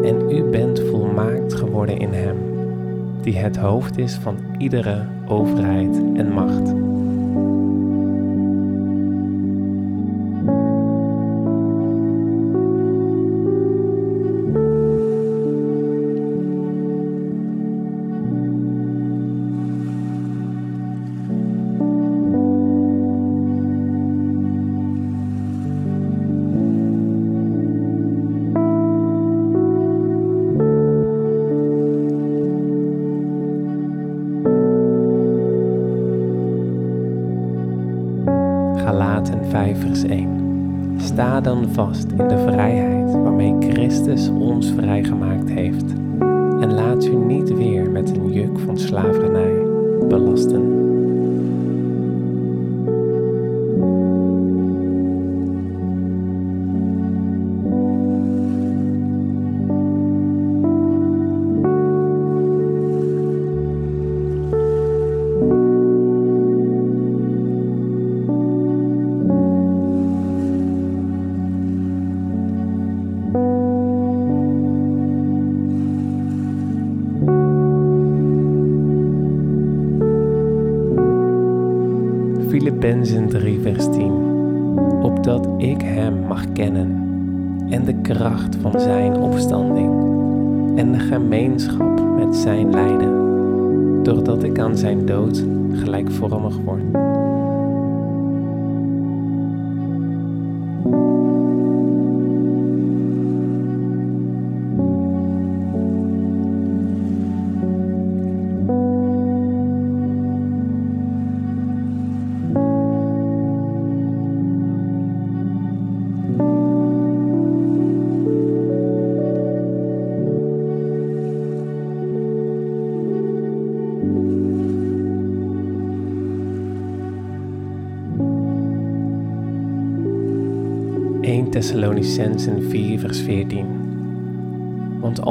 En 0.04 0.30
u 0.30 0.42
bent 0.42 0.80
volmaakt 0.80 1.54
geworden 1.54 1.98
in 1.98 2.12
Hem, 2.12 2.36
die 3.22 3.36
het 3.36 3.56
hoofd 3.56 3.98
is 3.98 4.14
van 4.14 4.36
iedere 4.58 5.06
overheid 5.28 6.02
en 6.14 6.32
macht. 6.32 6.79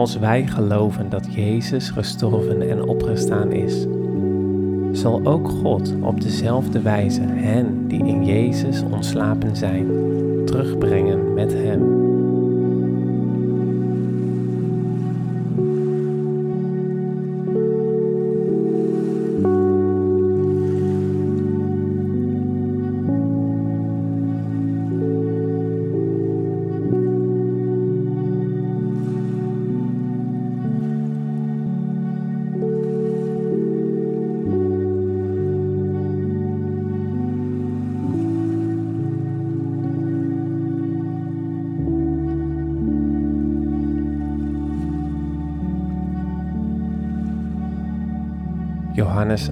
Als 0.10 0.18
wij 0.18 0.48
geloven 0.48 1.10
dat 1.10 1.34
Jezus 1.34 1.90
gestorven 1.90 2.70
en 2.70 2.84
opgestaan 2.84 3.52
is, 3.52 3.86
zal 4.92 5.22
ook 5.24 5.50
God 5.50 5.94
op 6.02 6.22
dezelfde 6.22 6.82
wijze 6.82 7.22
hen 7.22 7.88
die 7.88 8.06
in 8.06 8.26
Jezus 8.26 8.82
ontslapen 8.82 9.56
zijn, 9.56 9.88
terugbrengen 10.46 11.34
met 11.34 11.54
Hem. 11.54 11.99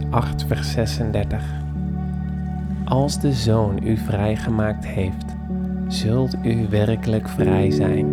8, 0.10 0.44
vers 0.48 0.72
36. 0.72 1.44
Als 2.86 3.20
de 3.20 3.34
Zoon 3.34 3.80
u 3.84 3.98
vrijgemaakt 3.98 4.86
heeft, 4.86 5.36
zult 5.88 6.36
u 6.44 6.68
werkelijk 6.70 7.30
vrij 7.30 7.72
zijn. 7.72 8.07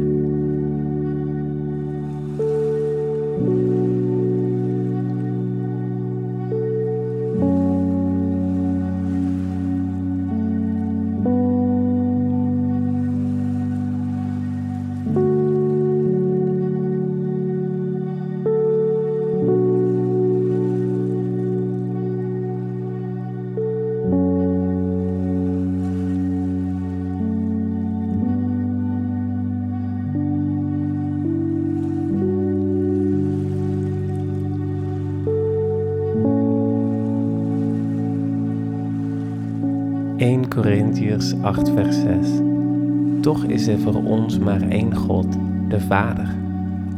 Toch 43.34 43.44
is 43.44 43.66
er 43.66 43.78
voor 43.78 44.04
ons 44.04 44.38
maar 44.38 44.62
één 44.68 44.96
God, 44.96 45.26
de 45.68 45.80
Vader, 45.80 46.34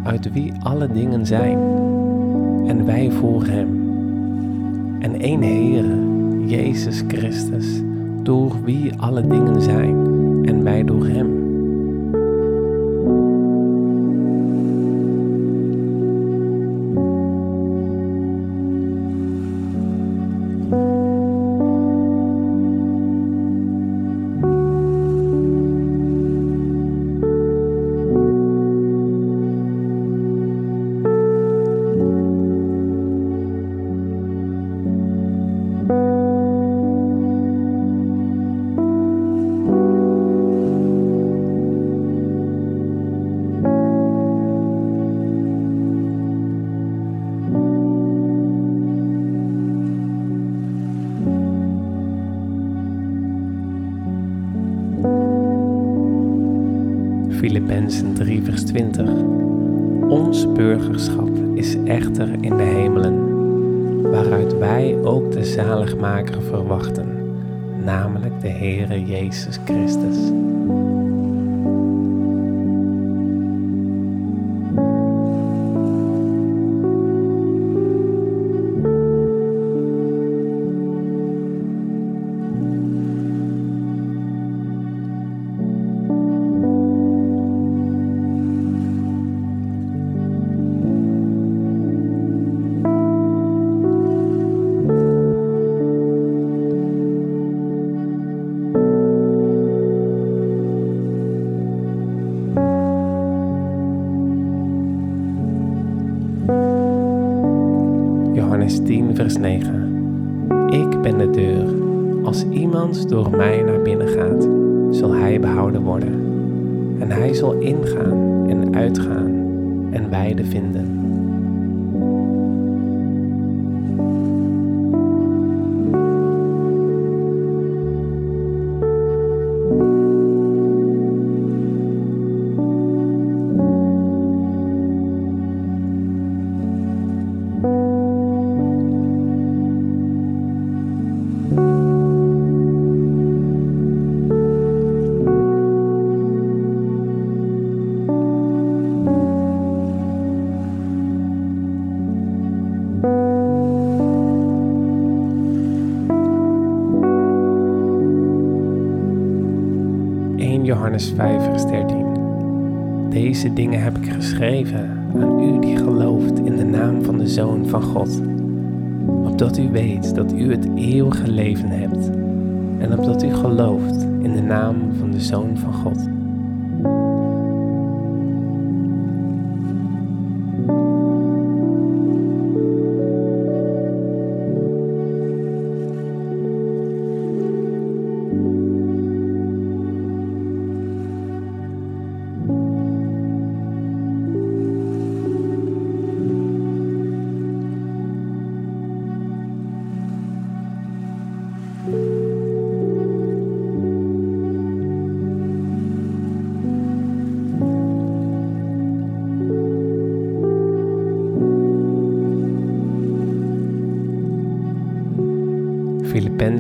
uit 0.03 0.32
wie 0.32 0.53
alle 0.62 0.89
dingen 0.93 1.26
zijn, 1.26 1.59
en 2.66 2.84
wij 2.84 3.11
voor 3.11 3.45
Hem. 3.45 3.68
En 4.99 5.20
één 5.20 5.43
Heere, 5.43 5.95
Jezus 6.47 7.03
Christus, 7.09 7.82
door 8.22 8.53
wie 8.64 8.93
alle 8.97 9.26
dingen 9.26 9.62
zijn, 9.62 9.97
en 10.45 10.62
wij 10.62 10.84
door 10.84 11.07
Hem. 11.07 11.36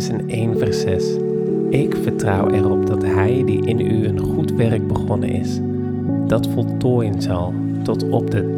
Filippenzen 0.06 0.28
1 0.28 0.58
vers 0.58 0.80
6. 0.80 1.16
Ik 1.70 1.96
vertrouw 2.02 2.50
erop 2.50 2.86
dat 2.86 3.02
Hij 3.02 3.42
die 3.46 3.66
in 3.66 3.80
u 3.80 4.06
een 4.06 4.18
goed 4.18 4.52
werk 4.52 4.86
begonnen 4.86 5.28
is, 5.28 5.60
dat 6.26 6.48
voltooien 6.48 7.22
zal 7.22 7.54
tot 7.82 8.08
op 8.08 8.30
de 8.30 8.54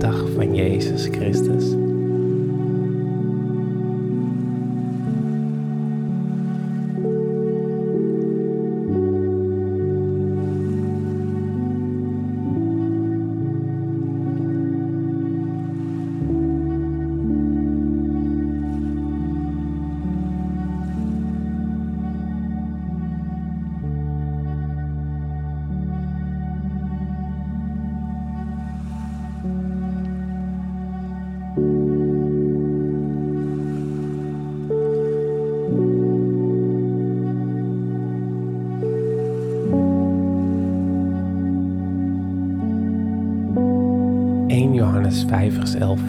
Johannes 45.18 45.50
5, 45.50 45.54
vers 45.54 45.74
11. 45.74 46.00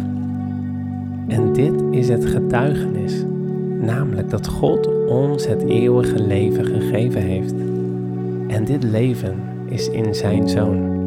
En 1.28 1.54
dit 1.54 1.74
is 1.92 2.10
het 2.10 2.26
getuigenis, 2.26 3.24
namelijk 3.82 4.30
dat 4.30 4.48
God 4.48 5.08
ons 5.08 5.48
het 5.48 5.62
eeuwige 5.62 6.22
leven 6.22 6.66
gegeven 6.66 7.22
heeft. 7.22 7.54
En 8.48 8.66
dit 8.66 8.84
leven 8.84 9.40
is 9.66 9.90
in 9.90 10.16
Zijn 10.16 10.50
Zoon. 10.50 10.99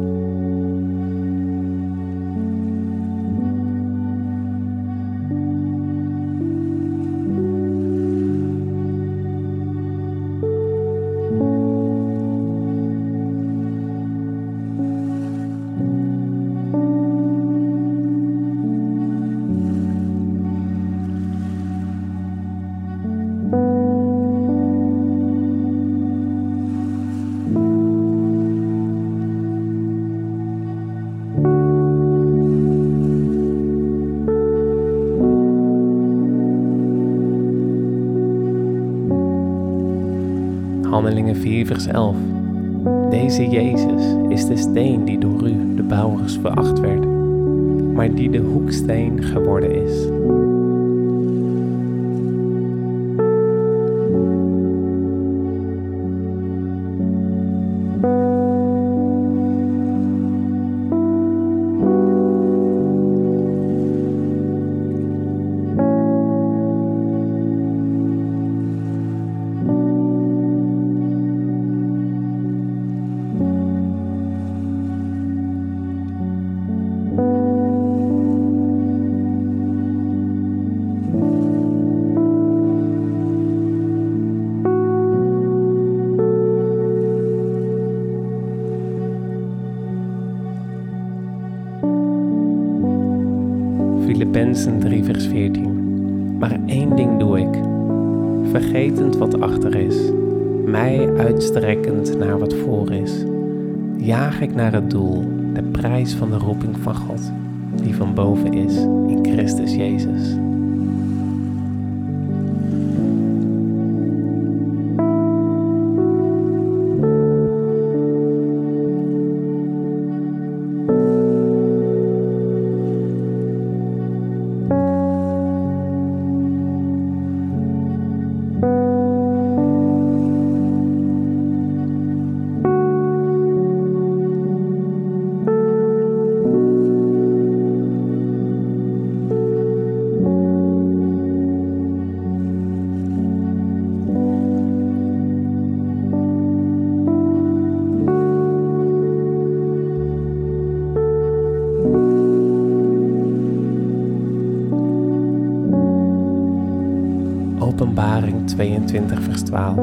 22, 158.63 159.21
vers 159.21 159.41
12. 159.41 159.77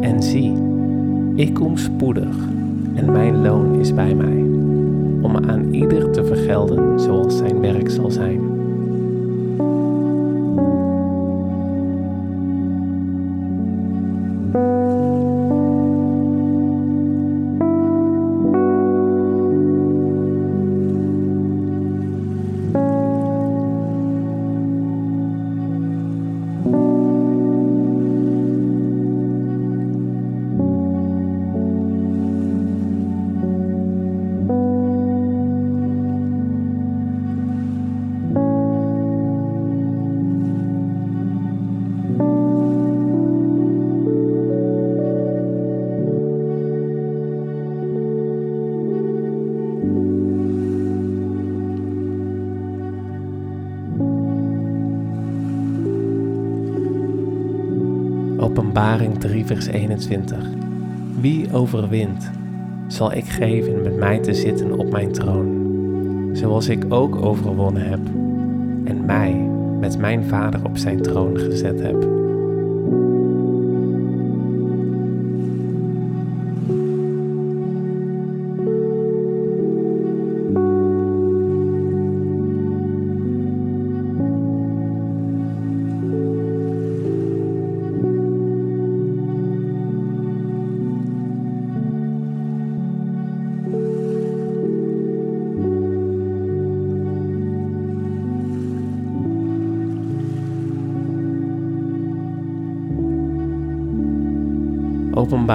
En 0.00 0.22
zie, 0.22 0.52
ik 1.34 1.54
kom 1.54 1.76
spoedig 1.76 2.36
en 2.94 3.12
mijn 3.12 3.42
loon 3.42 3.80
is 3.80 3.94
bij 3.94 4.14
mij, 4.14 4.38
om 5.20 5.36
aan 5.36 5.74
ieder 5.74 6.10
te 6.10 6.24
vergelden 6.24 7.00
zoals 7.00 7.36
zijn 7.36 7.60
werk 7.60 7.90
zal 7.90 8.10
zijn. 8.10 8.49
Vers 59.50 59.66
21. 59.66 60.36
Wie 61.20 61.52
overwint, 61.52 62.30
zal 62.86 63.12
ik 63.12 63.24
geven 63.24 63.82
met 63.82 63.96
mij 63.96 64.18
te 64.18 64.34
zitten 64.34 64.78
op 64.78 64.90
mijn 64.90 65.12
troon, 65.12 66.30
zoals 66.32 66.68
ik 66.68 66.84
ook 66.88 67.16
overwonnen 67.16 67.88
heb 67.88 68.00
en 68.84 69.04
mij 69.04 69.32
met 69.80 69.98
mijn 69.98 70.24
Vader 70.24 70.64
op 70.64 70.76
zijn 70.76 71.02
troon 71.02 71.38
gezet 71.38 71.80
heb. 71.80 72.19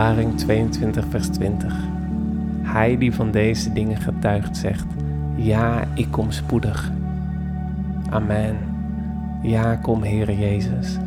Openbaring 0.05 0.37
22, 0.37 1.05
vers 1.09 1.27
20. 1.27 1.73
Hij 2.61 2.97
die 2.97 3.13
van 3.13 3.31
deze 3.31 3.73
dingen 3.73 3.97
getuigt 3.97 4.57
zegt, 4.57 4.85
ja, 5.35 5.87
ik 5.93 6.07
kom 6.11 6.31
spoedig. 6.31 6.91
Amen. 8.09 8.57
Ja, 9.41 9.75
kom 9.75 10.03
Heere 10.03 10.37
Jezus. 10.37 10.97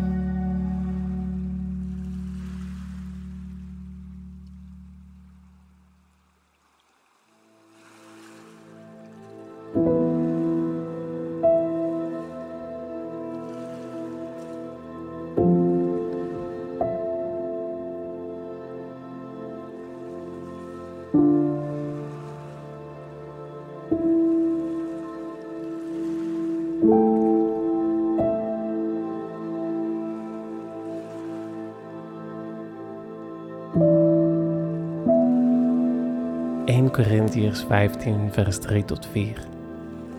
Corinthiërs 36.99 37.63
15, 37.63 38.29
vers 38.31 38.59
3 38.59 38.85
tot 38.85 39.07
4. 39.07 39.33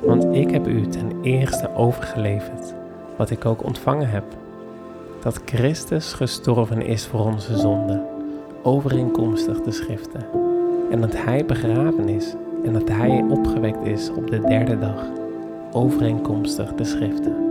Want 0.03 0.23
ik 0.35 0.51
heb 0.51 0.67
u 0.67 0.87
ten 0.87 1.21
eerste 1.21 1.75
overgeleverd, 1.75 2.73
wat 3.17 3.29
ik 3.29 3.45
ook 3.45 3.63
ontvangen 3.63 4.09
heb, 4.09 4.23
dat 5.21 5.41
Christus 5.45 6.13
gestorven 6.13 6.81
is 6.81 7.05
voor 7.05 7.19
onze 7.19 7.57
zonden, 7.57 8.05
overeenkomstig 8.63 9.61
de 9.61 9.71
schriften, 9.71 10.25
en 10.91 11.01
dat 11.01 11.13
Hij 11.23 11.45
begraven 11.45 12.09
is 12.09 12.33
en 12.63 12.73
dat 12.73 12.89
Hij 12.89 13.25
opgewekt 13.29 13.85
is 13.85 14.09
op 14.09 14.29
de 14.29 14.39
derde 14.39 14.79
dag, 14.79 15.05
overeenkomstig 15.71 16.73
de 16.73 16.83
schriften. 16.83 17.48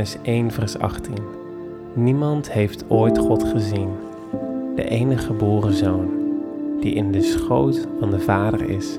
Johannes 0.00 0.22
1, 0.22 0.50
vers 0.50 0.78
18. 0.78 1.14
Niemand 1.94 2.52
heeft 2.52 2.84
ooit 2.88 3.18
God 3.18 3.44
gezien, 3.44 3.88
de 4.76 4.88
enige 4.88 5.26
geboren 5.26 5.72
zoon, 5.72 6.08
die 6.80 6.94
in 6.94 7.12
de 7.12 7.22
schoot 7.22 7.86
van 7.98 8.10
de 8.10 8.20
Vader 8.20 8.70
is, 8.70 8.98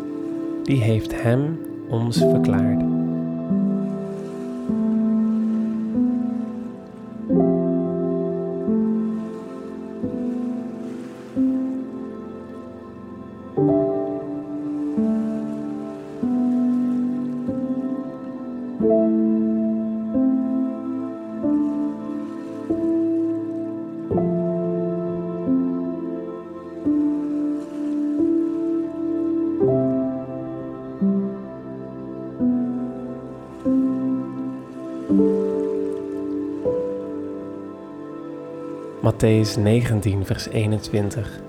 die 0.64 0.82
heeft 0.82 1.22
Hem 1.22 1.60
ons 1.90 2.18
verklaard. 2.18 2.91
Matthäus 39.22 39.56
19, 39.58 40.26
vers 40.26 40.48
21. 40.48 41.42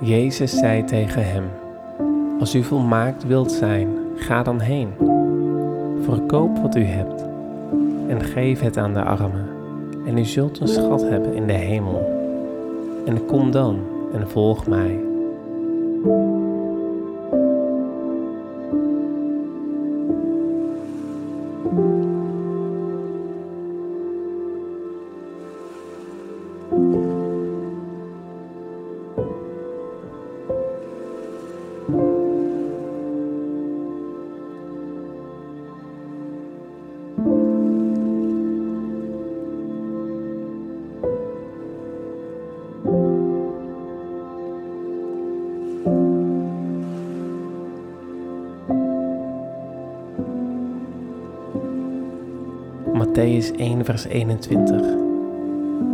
Jezus 0.00 0.58
zei 0.58 0.84
tegen 0.84 1.24
hem: 1.24 1.44
Als 2.40 2.54
u 2.54 2.62
volmaakt 2.62 3.26
wilt 3.26 3.52
zijn, 3.52 3.88
ga 4.16 4.42
dan 4.42 4.60
heen. 4.60 4.88
Verkoop 6.00 6.58
wat 6.58 6.76
u 6.76 6.84
hebt 6.84 7.24
en 8.08 8.20
geef 8.20 8.60
het 8.60 8.76
aan 8.76 8.92
de 8.92 9.02
armen, 9.02 9.48
en 10.06 10.18
u 10.18 10.24
zult 10.24 10.60
een 10.60 10.68
schat 10.68 11.02
hebben 11.02 11.34
in 11.34 11.46
de 11.46 11.52
hemel. 11.52 12.06
En 13.06 13.26
kom 13.26 13.50
dan 13.50 13.78
en 14.12 14.30
volg 14.30 14.66
mij. 14.66 15.05
Matthäus 53.16 53.50
1, 53.58 53.84
vers 53.84 54.04
21. 54.04 54.80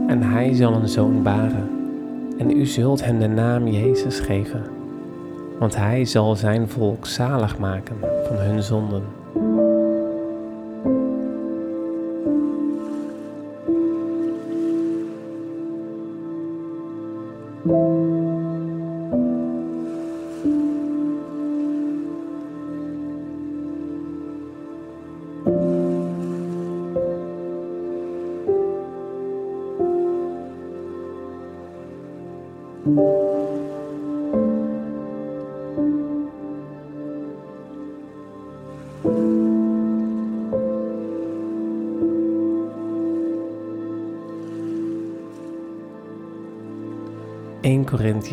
En 0.07 0.23
hij 0.23 0.55
zal 0.55 0.75
een 0.75 0.89
zoon 0.89 1.23
baren, 1.23 1.69
en 2.39 2.51
u 2.51 2.67
zult 2.67 3.05
hem 3.05 3.19
de 3.19 3.27
naam 3.27 3.67
Jezus 3.67 4.21
geven, 4.21 4.63
want 5.59 5.77
hij 5.77 6.05
zal 6.05 6.37
zijn 6.37 6.69
volk 6.69 7.07
zalig 7.07 7.59
maken 7.59 7.97
van 8.27 8.37
hun 8.37 8.63
zonden. 8.63 9.03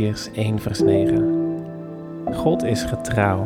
Corinthiërs 0.10 0.38
1 0.38 0.60
vers 0.60 0.80
9 0.80 2.36
God 2.36 2.64
is 2.64 2.84
getrouw, 2.84 3.43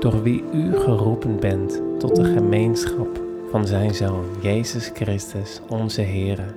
door 0.00 0.22
wie 0.22 0.44
u 0.52 0.76
geroepen 0.76 1.40
bent 1.40 1.82
tot 1.98 2.16
de 2.16 2.24
gemeenschap 2.24 3.20
van 3.50 3.66
zijn 3.66 3.94
Zoon, 3.94 4.24
Jezus 4.40 4.90
Christus, 4.94 5.60
onze 5.68 6.00
Heer. 6.00 6.54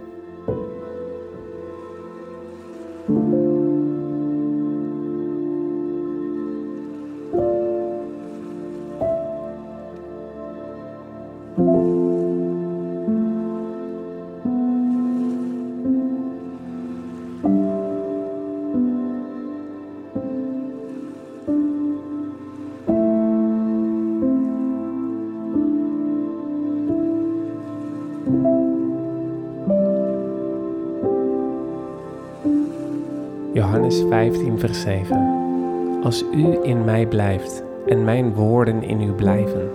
Vers 34.61 34.81
7. 34.81 36.01
Als 36.03 36.25
u 36.33 36.59
in 36.63 36.83
mij 36.83 37.05
blijft 37.05 37.63
en 37.87 38.03
mijn 38.03 38.33
woorden 38.33 38.83
in 38.83 39.01
u 39.01 39.11
blijven, 39.11 39.71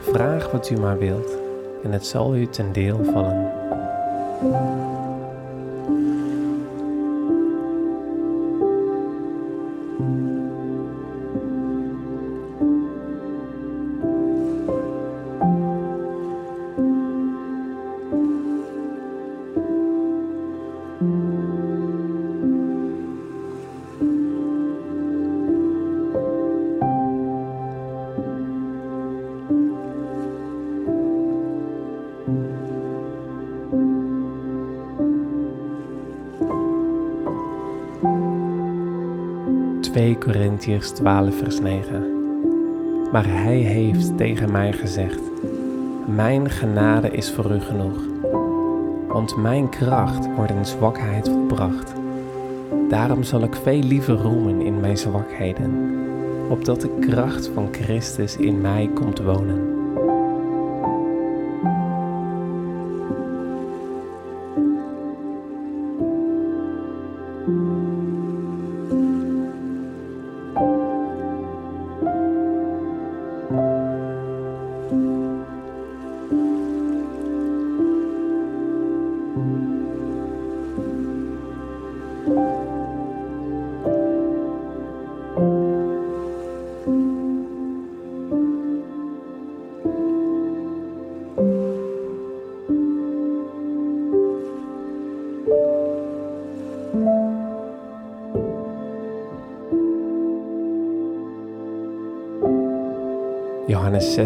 vraag 0.00 0.50
wat 0.50 0.70
u 0.70 0.78
maar 0.78 0.98
wilt 0.98 1.36
en 1.82 1.92
het 1.92 2.06
zal 2.06 2.36
u 2.36 2.46
ten 2.46 2.72
deel 2.72 3.04
vallen. 3.04 3.52
Corinthiërs 40.60 40.90
12, 40.90 41.38
vers 41.38 41.60
9. 41.60 43.12
Maar 43.12 43.26
hij 43.26 43.56
heeft 43.56 44.16
tegen 44.16 44.52
mij 44.52 44.72
gezegd: 44.72 45.20
Mijn 46.06 46.50
genade 46.50 47.10
is 47.10 47.30
voor 47.30 47.50
u 47.50 47.60
genoeg, 47.60 47.98
want 49.08 49.36
mijn 49.36 49.68
kracht 49.68 50.34
wordt 50.34 50.50
in 50.50 50.64
zwakheid 50.64 51.28
volbracht. 51.28 51.92
Daarom 52.88 53.22
zal 53.22 53.42
ik 53.42 53.54
veel 53.54 53.82
liever 53.82 54.14
roemen 54.14 54.60
in 54.60 54.80
mijn 54.80 54.98
zwakheden, 54.98 55.70
opdat 56.48 56.80
de 56.80 56.98
kracht 57.00 57.50
van 57.54 57.68
Christus 57.70 58.36
in 58.36 58.60
mij 58.60 58.90
komt 58.94 59.18
wonen. 59.18 59.69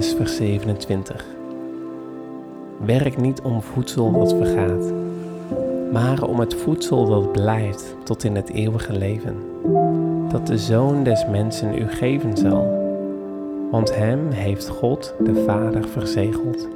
6, 0.04 0.14
vers 0.14 0.36
27. 0.36 1.24
Werk 2.84 3.16
niet 3.16 3.40
om 3.40 3.62
voedsel 3.62 4.12
dat 4.12 4.34
vergaat, 4.34 4.92
maar 5.92 6.22
om 6.22 6.40
het 6.40 6.54
voedsel 6.54 7.06
dat 7.06 7.32
blijft 7.32 7.96
tot 8.04 8.24
in 8.24 8.36
het 8.36 8.50
eeuwige 8.50 8.92
leven, 8.92 9.36
dat 10.28 10.46
de 10.46 10.58
Zoon 10.58 11.04
des 11.04 11.26
Mensen 11.26 11.78
u 11.78 11.88
geven 11.88 12.36
zal. 12.36 12.82
Want 13.70 13.96
hem 13.96 14.30
heeft 14.30 14.68
God 14.68 15.14
de 15.18 15.44
Vader 15.46 15.88
verzegeld. 15.88 16.68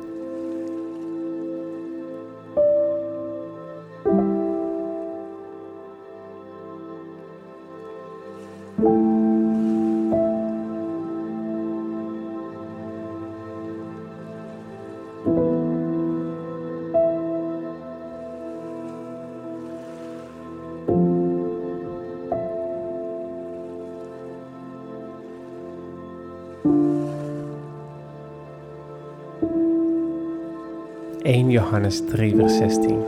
Johannes 31.78 32.06
3, 32.10 32.34
vers 32.36 32.56
16. 32.56 33.04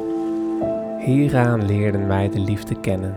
Hieraan 0.98 1.66
leerden 1.66 2.08
wij 2.08 2.28
de 2.28 2.40
liefde 2.40 2.80
kennen, 2.80 3.14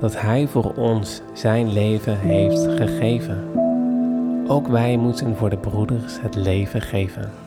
dat 0.00 0.20
Hij 0.20 0.46
voor 0.46 0.72
ons 0.74 1.22
Zijn 1.32 1.72
leven 1.72 2.18
heeft 2.18 2.66
gegeven. 2.66 3.44
Ook 4.48 4.68
wij 4.68 4.96
moeten 4.96 5.36
voor 5.36 5.50
de 5.50 5.56
broeders 5.56 6.20
het 6.20 6.34
leven 6.34 6.80
geven. 6.80 7.45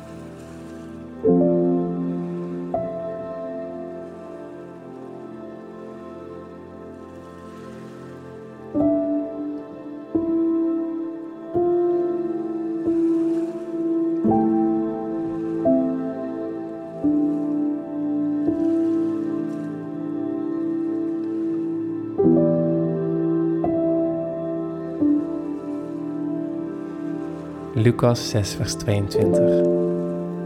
Lucas 27.99 28.29
6, 28.29 28.55
vers 28.55 28.73
22. 28.73 29.65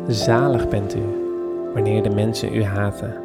Zalig 0.08 0.70
bent 0.70 0.96
u 0.96 1.02
wanneer 1.74 2.04
de 2.04 2.10
mensen 2.10 2.56
u 2.56 2.64
haten 2.64 3.16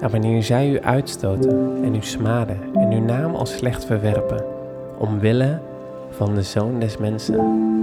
en 0.00 0.10
wanneer 0.10 0.42
zij 0.42 0.70
u 0.70 0.80
uitstoten 0.80 1.84
en 1.84 1.94
u 1.94 2.00
smaden 2.00 2.58
en 2.74 2.92
uw 2.92 3.04
naam 3.04 3.34
als 3.34 3.56
slecht 3.56 3.84
verwerpen, 3.84 4.44
omwille 4.98 5.60
van 6.10 6.34
de 6.34 6.42
Zoon 6.42 6.80
des 6.80 6.96
Mensen. 6.96 7.73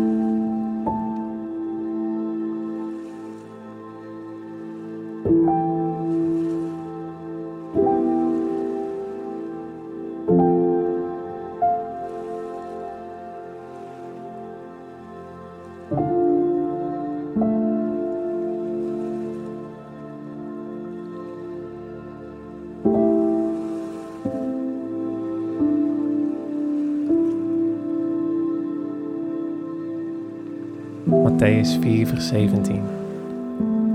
Matthäus 31.42 31.78
4, 31.82 32.08
vers 32.08 32.28
17. 32.28 32.84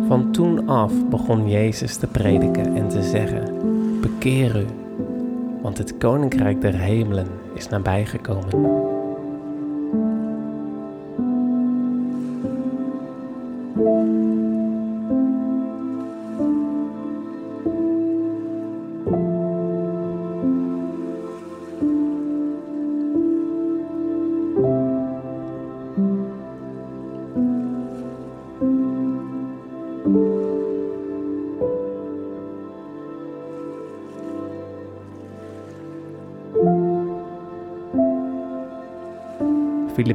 Van 0.08 0.32
toen 0.32 0.68
af 0.68 0.92
begon 1.08 1.48
Jezus 1.48 1.96
te 1.96 2.06
prediken 2.06 2.76
en 2.76 2.88
te 2.88 3.02
zeggen: 3.02 3.54
Bekeer 4.00 4.60
u, 4.60 4.64
want 5.62 5.78
het 5.78 5.98
koninkrijk 5.98 6.60
der 6.60 6.74
hemelen 6.74 7.26
is 7.54 7.68
nabijgekomen. 7.68 8.85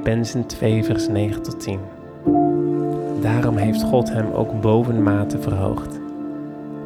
Filippenzen 0.02 0.46
2, 0.46 0.84
vers 0.84 1.08
9 1.08 1.42
tot 1.42 1.60
10. 1.60 1.80
Daarom 3.22 3.58
heeft 3.58 3.84
God 3.84 4.12
hem 4.12 4.32
ook 4.32 4.62
bovenmate 4.62 5.40
verhoogd 5.40 6.00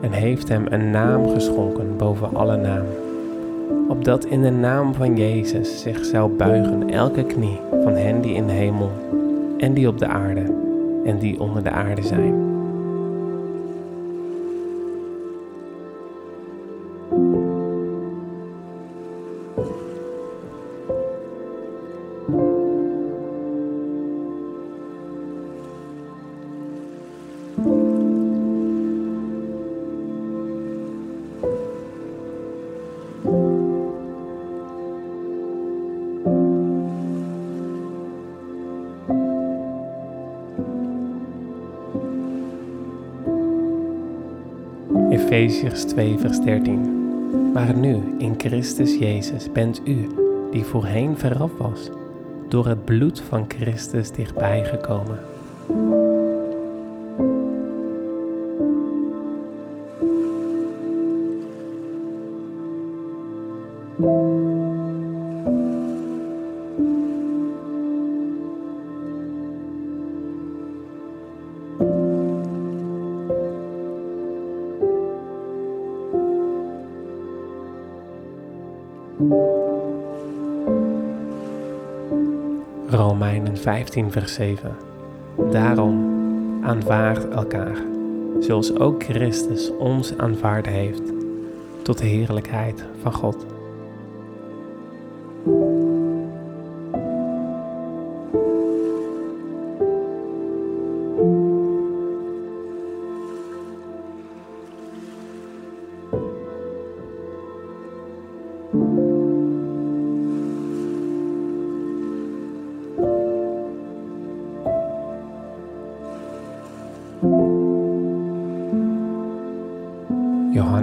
en 0.01 0.11
heeft 0.11 0.49
hem 0.49 0.65
een 0.69 0.89
naam 0.89 1.27
geschonken 1.29 1.97
boven 1.97 2.35
alle 2.35 2.57
naam, 2.57 2.85
opdat 3.87 4.25
in 4.25 4.41
de 4.41 4.51
naam 4.51 4.93
van 4.93 5.17
Jezus 5.17 5.81
zich 5.81 6.05
zou 6.05 6.31
buigen 6.31 6.89
elke 6.89 7.25
knie 7.25 7.59
van 7.83 7.93
hen 7.93 8.21
die 8.21 8.33
in 8.33 8.47
de 8.47 8.53
hemel 8.53 8.91
en 9.57 9.73
die 9.73 9.87
op 9.87 9.97
de 9.97 10.07
aarde 10.07 10.53
en 11.05 11.17
die 11.17 11.39
onder 11.39 11.63
de 11.63 11.71
aarde 11.71 12.01
zijn 12.01 12.44
Efeziërs 45.55 45.85
2, 45.85 46.17
vers 46.19 46.39
13. 46.39 47.51
Maar 47.53 47.75
nu, 47.75 48.15
in 48.17 48.33
Christus 48.37 48.97
Jezus, 48.97 49.51
bent 49.51 49.81
u, 49.85 50.09
die 50.51 50.63
voorheen 50.63 51.17
veraf 51.17 51.51
was, 51.57 51.89
door 52.49 52.67
het 52.67 52.85
bloed 52.85 53.21
van 53.21 53.45
Christus 53.47 54.11
dichtbij 54.11 54.63
gekomen. 54.65 55.19
15, 83.65 84.11
vers 84.11 84.33
7. 84.33 84.75
Daarom 85.51 86.13
aanvaard 86.63 87.29
elkaar, 87.29 87.77
zoals 88.39 88.79
ook 88.79 89.03
Christus 89.03 89.71
ons 89.77 90.17
aanvaard 90.17 90.65
heeft, 90.65 91.01
tot 91.81 91.97
de 91.97 92.05
heerlijkheid 92.05 92.85
van 93.01 93.13
God. 93.13 93.54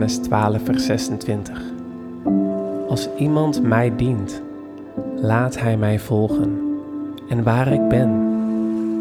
Johannes 0.03 0.29
12, 0.29 0.63
vers 0.65 0.87
26. 0.87 1.61
Als 2.89 3.09
iemand 3.19 3.63
mij 3.63 3.97
dient, 3.97 4.43
laat 5.17 5.59
hij 5.59 5.77
mij 5.77 5.99
volgen. 5.99 6.59
En 7.29 7.43
waar 7.43 7.73
ik 7.73 7.89
ben, 7.89 8.11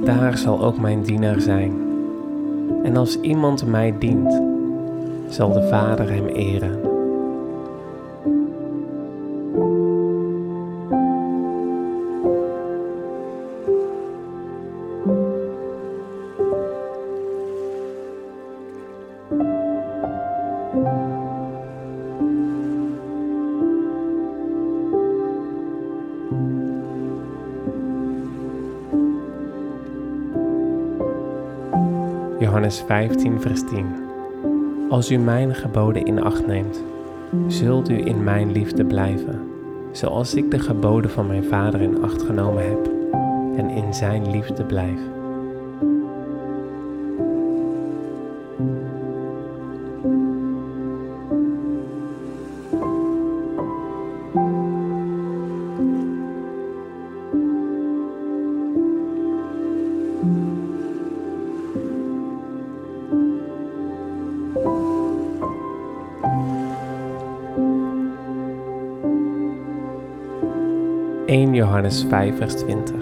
daar 0.03 0.37
zal 0.37 0.63
ook 0.63 0.79
mijn 0.79 1.01
dienaar 1.01 1.39
zijn. 1.39 1.73
En 2.83 2.97
als 2.97 3.19
iemand 3.19 3.65
mij 3.65 3.95
dient, 3.99 4.41
zal 5.29 5.51
de 5.51 5.67
Vader 5.67 6.11
hem 6.11 6.25
eren. 6.25 6.90
Johannes 32.71 33.11
15, 33.11 33.41
vers 33.41 33.63
10. 33.69 33.85
Als 34.89 35.11
u 35.11 35.17
mijn 35.17 35.55
geboden 35.55 36.05
in 36.05 36.23
acht 36.23 36.47
neemt, 36.47 36.83
zult 37.47 37.89
u 37.89 38.05
in 38.05 38.23
mijn 38.23 38.51
liefde 38.51 38.85
blijven, 38.85 39.39
zoals 39.91 40.35
ik 40.35 40.51
de 40.51 40.59
geboden 40.59 41.11
van 41.11 41.27
mijn 41.27 41.43
Vader 41.43 41.81
in 41.81 42.03
acht 42.03 42.21
genomen 42.21 42.69
heb 42.69 42.89
en 43.57 43.69
in 43.69 43.93
zijn 43.93 44.31
liefde 44.31 44.63
blijf. 44.63 44.99
Johannes 71.71 72.05
5, 72.09 72.37
vers 72.37 72.53
20. 72.53 72.95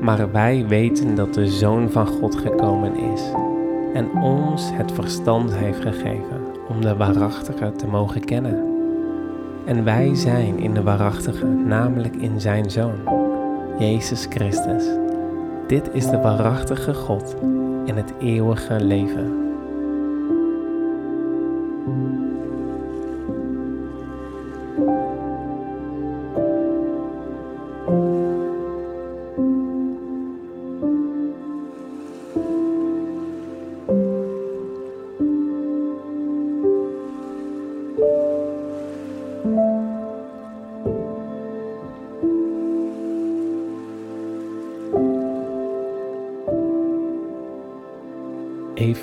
Maar 0.00 0.32
wij 0.32 0.66
weten 0.68 1.14
dat 1.14 1.34
de 1.34 1.46
Zoon 1.46 1.90
van 1.90 2.06
God 2.06 2.36
gekomen 2.36 2.96
is 2.96 3.22
en 3.94 4.12
ons 4.22 4.70
het 4.72 4.92
verstand 4.92 5.54
heeft 5.54 5.80
gegeven 5.80 6.40
om 6.68 6.80
de 6.80 6.96
waarachtige 6.96 7.72
te 7.72 7.86
mogen 7.86 8.24
kennen. 8.24 8.64
En 9.66 9.84
wij 9.84 10.14
zijn 10.14 10.58
in 10.58 10.74
de 10.74 10.82
waarachtige, 10.82 11.46
namelijk 11.46 12.16
in 12.16 12.40
zijn 12.40 12.70
Zoon, 12.70 12.98
Jezus 13.78 14.26
Christus. 14.30 14.84
Dit 15.66 15.90
is 15.92 16.10
de 16.10 16.20
waarachtige 16.20 16.94
God 16.94 17.36
en 17.86 17.96
het 17.96 18.12
eeuwige 18.20 18.84
leven. 18.84 19.39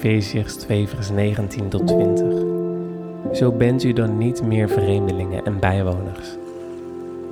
Efeziërs 0.08 0.55
2 0.55 0.88
vers 0.88 1.10
19 1.10 1.70
tot 1.70 1.88
20. 1.88 2.26
Zo 3.34 3.51
bent 3.51 3.84
u 3.84 3.93
dan 3.93 4.18
niet 4.18 4.43
meer 4.43 4.70
vreemdelingen 4.70 5.45
en 5.45 5.60
bijwoners, 5.60 6.28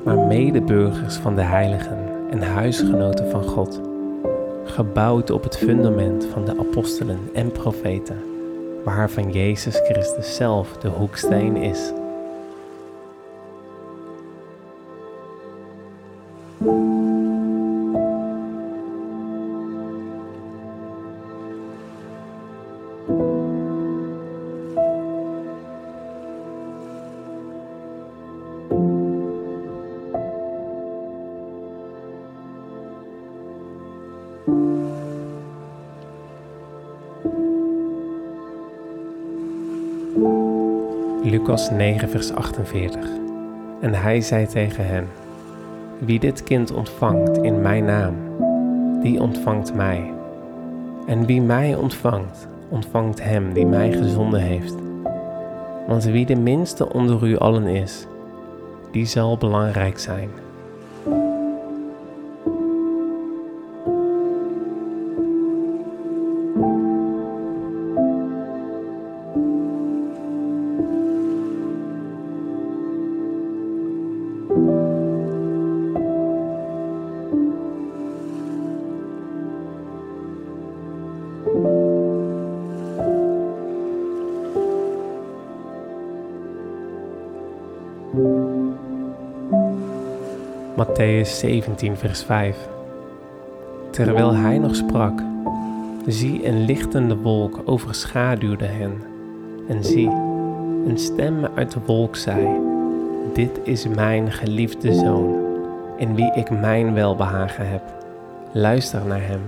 maar 0.04 0.18
medeburgers 0.18 1.16
van 1.16 1.36
de 1.36 1.42
heiligen 1.42 1.98
en 2.30 2.42
huisgenoten 2.42 3.30
van 3.30 3.44
God, 3.44 3.82
gebouwd 4.66 5.30
op 5.30 5.44
het 5.44 5.58
fundament 5.58 6.26
van 6.26 6.46
de 6.46 6.58
apostelen 6.60 7.20
en 7.34 7.52
profeten, 7.52 8.18
waarvan 8.84 9.32
Jezus 9.32 9.80
Christus 9.80 10.36
zelf 10.36 10.78
de 10.78 10.88
hoeksteen 10.88 11.56
is. 11.56 11.92
Lucas 41.66 41.78
9, 41.78 42.10
vers 42.10 42.34
48. 42.34 43.10
En 43.82 43.94
hij 43.94 44.22
zei 44.22 44.48
tegen 44.48 44.88
hen: 44.88 45.08
Wie 45.98 46.20
dit 46.20 46.44
kind 46.44 46.72
ontvangt 46.74 47.38
in 47.38 47.62
mijn 47.62 47.86
naam, 47.86 48.16
die 49.02 49.22
ontvangt 49.22 49.74
mij. 49.74 50.14
En 51.08 51.26
wie 51.26 51.42
mij 51.42 51.76
ontvangt, 51.76 52.48
ontvangt 52.70 53.24
hem 53.24 53.54
die 53.54 53.66
mij 53.66 53.92
gezonden 53.92 54.40
heeft. 54.40 54.76
Want 55.88 56.04
wie 56.04 56.26
de 56.26 56.36
minste 56.36 56.94
onder 56.94 57.28
u 57.28 57.38
allen 57.38 57.68
is, 57.68 58.08
die 58.92 59.06
zal 59.06 59.38
belangrijk 59.38 60.00
zijn. 60.00 60.30
Matthäus 90.96 91.40
17, 91.40 91.98
vers 91.98 92.24
5. 92.24 92.56
Terwijl 93.92 94.36
hij 94.36 94.58
nog 94.58 94.76
sprak, 94.76 95.22
zie 96.08 96.48
een 96.48 96.66
lichtende 96.66 97.18
wolk 97.18 97.62
overschaduwde 97.66 98.66
hen. 98.66 99.02
En 99.68 99.84
zie, 99.84 100.10
een 100.88 100.98
stem 100.98 101.46
uit 101.56 101.72
de 101.72 101.80
wolk 101.86 102.16
zei: 102.16 102.48
Dit 103.34 103.60
is 103.64 103.88
mijn 103.88 104.32
geliefde 104.32 104.94
zoon, 104.94 105.36
in 105.98 106.16
wie 106.16 106.32
ik 106.34 106.50
mijn 106.50 106.94
welbehagen 106.94 107.70
heb. 107.70 107.84
Luister 108.52 109.06
naar 109.06 109.28
hem. 109.28 109.42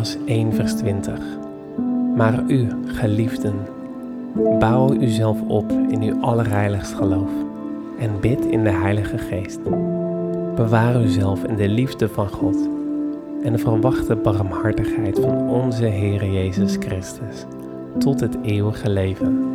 Judas 0.00 0.16
1 0.26 0.52
vers 0.52 0.74
20 0.74 1.18
Maar 2.16 2.42
u, 2.46 2.68
geliefden, 2.86 3.54
bouw 4.58 4.94
uzelf 4.94 5.42
op 5.48 5.70
in 5.70 6.02
uw 6.02 6.20
allerheiligst 6.20 6.94
geloof 6.94 7.30
en 7.98 8.20
bid 8.20 8.44
in 8.44 8.64
de 8.64 8.70
Heilige 8.70 9.18
Geest. 9.18 9.60
Bewaar 10.54 11.02
uzelf 11.02 11.44
in 11.44 11.56
de 11.56 11.68
liefde 11.68 12.08
van 12.08 12.28
God 12.28 12.56
en 13.42 13.52
de 13.52 13.58
verwachte 13.58 14.16
barmhartigheid 14.16 15.18
van 15.20 15.50
onze 15.50 15.84
Heer 15.84 16.32
Jezus 16.32 16.76
Christus 16.76 17.44
tot 17.98 18.20
het 18.20 18.36
eeuwige 18.42 18.90
leven. 18.90 19.49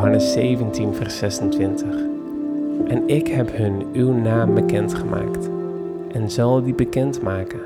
Johannes 0.00 0.32
17, 0.32 0.94
vers 0.94 1.18
26. 1.18 1.88
En 2.86 3.08
ik 3.08 3.26
heb 3.26 3.56
hun 3.56 3.86
uw 3.92 4.12
naam 4.12 4.54
bekendgemaakt 4.54 5.48
en 6.12 6.30
zal 6.30 6.62
die 6.62 6.74
bekendmaken, 6.74 7.60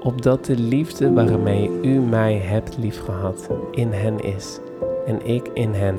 opdat 0.00 0.44
de 0.44 0.56
liefde 0.56 1.12
waarmee 1.12 1.70
u 1.82 2.00
mij 2.00 2.34
hebt 2.34 2.78
liefgehad 2.78 3.48
in 3.70 3.92
hen 3.92 4.20
is 4.20 4.60
en 5.06 5.26
ik 5.26 5.50
in 5.54 5.72
hen. 5.72 5.96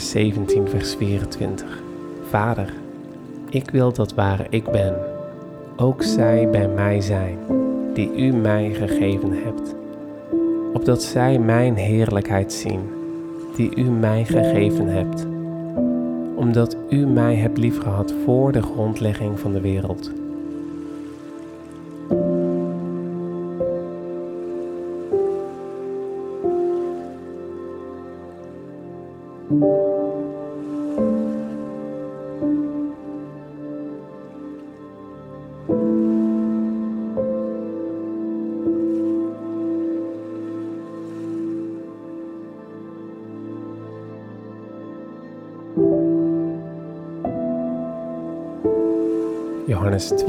Johannes 0.00 0.34
17, 0.34 0.68
vers 0.68 0.94
24. 0.94 1.82
Vader, 2.28 2.72
ik 3.50 3.70
wil 3.70 3.92
dat 3.92 4.14
waar 4.14 4.46
ik 4.50 4.70
ben, 4.70 4.94
ook 5.76 6.02
zij 6.02 6.48
bij 6.50 6.68
mij 6.68 7.00
zijn, 7.00 7.38
die 7.94 8.16
u 8.16 8.32
mij 8.32 8.70
gegeven 8.74 9.32
hebt, 9.32 9.74
opdat 10.72 11.02
zij 11.02 11.38
mijn 11.38 11.74
heerlijkheid 11.76 12.52
zien, 12.52 12.80
die 13.56 13.76
u 13.76 13.82
mij 13.82 14.24
gegeven 14.24 14.86
hebt, 14.86 15.26
omdat 16.36 16.76
u 16.88 17.06
mij 17.06 17.34
hebt 17.34 17.58
liefgehad 17.58 18.14
voor 18.24 18.52
de 18.52 18.62
grondlegging 18.62 19.38
van 19.38 19.52
de 19.52 19.60
wereld. 19.60 20.19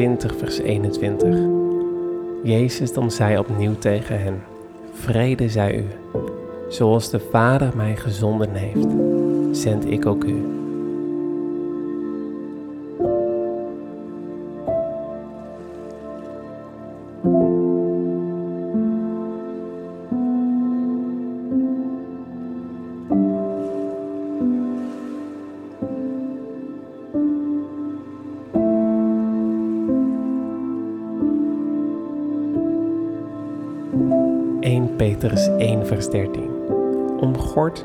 20, 0.01 0.35
vers 0.37 0.57
21. 0.57 1.35
Jezus 2.43 2.93
dan 2.93 3.11
zei 3.11 3.37
opnieuw 3.37 3.77
tegen 3.77 4.21
hen: 4.21 4.41
Vrede 4.93 5.49
zij 5.49 5.77
u. 5.77 5.85
Zoals 6.69 7.09
de 7.09 7.19
Vader 7.19 7.71
mij 7.75 7.95
gezonden 7.95 8.53
heeft, 8.53 8.87
zend 9.51 9.91
ik 9.91 10.05
ook 10.05 10.23
u. 10.23 10.60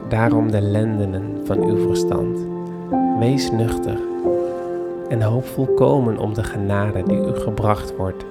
Daarom 0.08 0.50
de 0.50 0.60
lendenen 0.60 1.40
van 1.44 1.64
uw 1.64 1.86
verstand. 1.86 2.38
Wees 3.18 3.50
nuchter 3.50 3.98
en 5.08 5.22
hoop 5.22 5.46
volkomen 5.46 6.18
om 6.18 6.34
de 6.34 6.44
genade 6.44 7.02
die 7.02 7.18
u 7.18 7.34
gebracht 7.34 7.96
wordt 7.96 8.24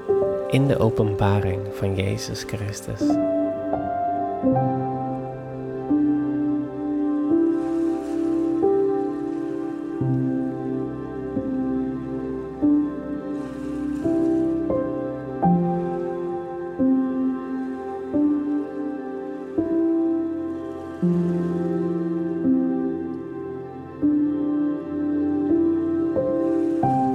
in 0.50 0.68
de 0.68 0.78
openbaring 0.78 1.60
van 1.72 1.96
Jezus 1.96 2.44
Christus. 2.44 3.02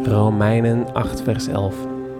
Romeinen 0.04 0.92
8, 0.92 1.22
vers 1.22 1.46
11. 1.46 1.74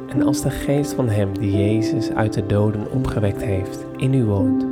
En 0.09 0.23
als 0.23 0.43
de 0.43 0.51
geest 0.51 0.93
van 0.93 1.09
Hem 1.09 1.39
die 1.39 1.57
Jezus 1.57 2.11
uit 2.11 2.33
de 2.33 2.47
doden 2.47 2.91
opgewekt 2.91 3.43
heeft 3.43 3.85
in 3.97 4.15
u 4.15 4.25
woont, 4.25 4.67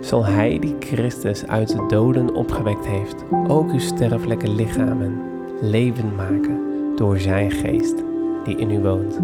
zal 0.00 0.24
Hij 0.24 0.58
die 0.58 0.76
Christus 0.80 1.46
uit 1.46 1.68
de 1.68 1.86
doden 1.88 2.34
opgewekt 2.34 2.86
heeft 2.86 3.24
ook 3.48 3.72
uw 3.72 3.78
sterfelijke 3.78 4.48
lichamen 4.48 5.20
levend 5.60 6.16
maken 6.16 6.60
door 6.96 7.18
Zijn 7.18 7.50
geest 7.50 8.02
die 8.44 8.56
in 8.56 8.70
u 8.70 8.80
woont. 8.80 9.18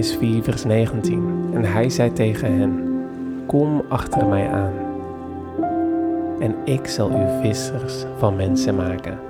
Matthäus 0.00 0.16
4, 0.18 0.42
vers 0.42 0.64
19. 0.64 1.50
En 1.52 1.64
hij 1.64 1.90
zei 1.90 2.12
tegen 2.12 2.58
hen: 2.58 3.02
Kom 3.46 3.82
achter 3.88 4.26
mij 4.26 4.48
aan, 4.48 4.72
en 6.38 6.54
ik 6.64 6.86
zal 6.86 7.10
u 7.10 7.40
vissers 7.42 8.04
van 8.18 8.36
mensen 8.36 8.76
maken. 8.76 9.29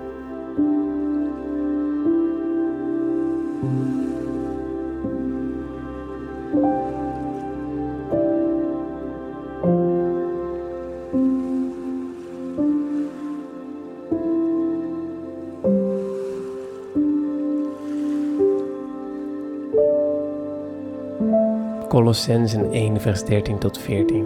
Colossensen 22.10 22.72
1, 22.72 23.00
vers 23.00 23.24
13 23.24 23.58
tot 23.58 23.78
14. 23.78 24.24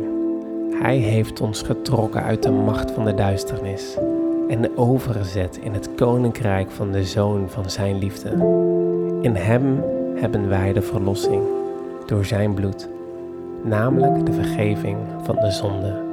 Hij 0.82 0.96
heeft 0.96 1.40
ons 1.40 1.62
getrokken 1.62 2.22
uit 2.22 2.42
de 2.42 2.50
macht 2.50 2.90
van 2.90 3.04
de 3.04 3.14
duisternis 3.14 3.96
en 4.48 4.76
overgezet 4.76 5.58
in 5.62 5.72
het 5.72 5.88
koninkrijk 5.94 6.70
van 6.70 6.92
de 6.92 7.04
Zoon 7.04 7.50
van 7.50 7.70
Zijn 7.70 7.98
liefde. 7.98 8.30
In 9.22 9.34
Hem 9.34 9.82
hebben 10.14 10.48
wij 10.48 10.72
de 10.72 10.82
verlossing 10.82 11.42
door 12.06 12.24
Zijn 12.24 12.54
bloed, 12.54 12.88
namelijk 13.62 14.26
de 14.26 14.32
vergeving 14.32 14.98
van 15.22 15.36
de 15.36 15.50
zonde. 15.50 16.03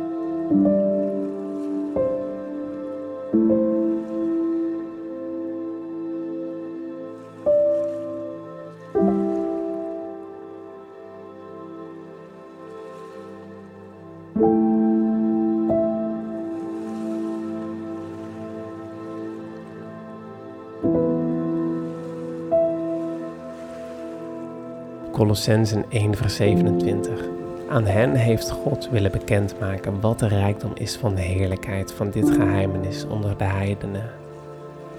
Colossensen 25.32 25.86
1 25.90 26.16
vers 26.16 26.36
27. 26.36 27.26
Aan 27.70 27.86
hen 27.86 28.16
heeft 28.16 28.50
God 28.50 28.90
willen 28.90 29.12
bekendmaken 29.12 30.02
wat 30.02 30.20
de 30.20 30.28
rijkdom 30.28 30.72
is 30.74 30.96
van 30.96 31.16
de 31.16 31.22
heerlijkheid 31.22 31.94
van 31.94 32.10
dit 32.10 32.30
geheimenis 32.30 33.06
onder 33.06 33.38
de 33.38 33.44
heidenen. 33.44 34.10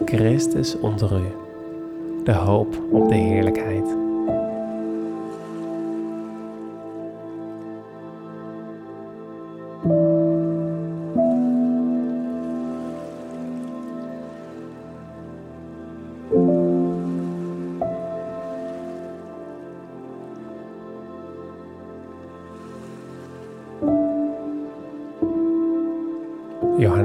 Christus 0.05 0.79
onder 0.79 1.13
u, 1.13 1.33
de 2.25 2.33
hoop 2.33 2.83
op 2.91 3.09
de 3.09 3.15
heerlijkheid. 3.15 4.02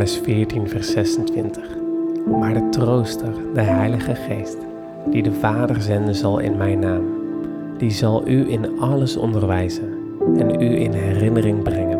Johannes 0.07 0.25
14, 0.25 0.69
vers 0.69 0.91
26. 0.91 1.63
Maar 2.39 2.53
de 2.53 2.69
trooster, 2.69 3.33
de 3.53 3.61
Heilige 3.61 4.15
Geest, 4.15 4.57
die 5.09 5.23
de 5.23 5.31
Vader 5.31 5.81
zenden 5.81 6.15
zal 6.15 6.39
in 6.39 6.57
mijn 6.57 6.79
naam, 6.79 7.03
die 7.77 7.91
zal 7.91 8.27
u 8.27 8.49
in 8.51 8.79
alles 8.79 9.17
onderwijzen 9.17 9.93
en 10.37 10.61
u 10.61 10.79
in 10.79 10.91
herinnering 10.91 11.63
brengen, 11.63 11.99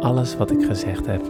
alles 0.00 0.36
wat 0.36 0.50
ik 0.50 0.64
gezegd 0.64 1.06
heb. 1.06 1.22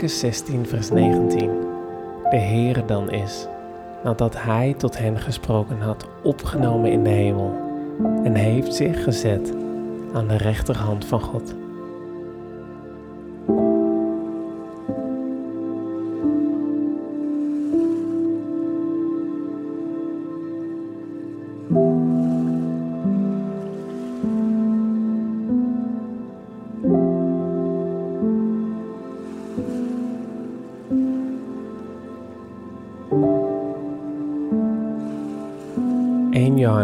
Marcus 0.00 0.20
16, 0.20 0.66
vers 0.66 0.90
19. 0.90 1.50
De 2.30 2.36
Heere 2.36 2.84
dan 2.84 3.10
is, 3.10 3.46
nadat 4.04 4.42
Hij 4.42 4.74
tot 4.78 4.98
hen 4.98 5.18
gesproken 5.18 5.80
had, 5.80 6.06
opgenomen 6.22 6.90
in 6.90 7.04
de 7.04 7.10
hemel 7.10 7.54
en 8.24 8.34
heeft 8.34 8.74
zich 8.74 9.04
gezet 9.04 9.52
aan 10.12 10.28
de 10.28 10.36
rechterhand 10.36 11.04
van 11.04 11.20
God. 11.20 11.54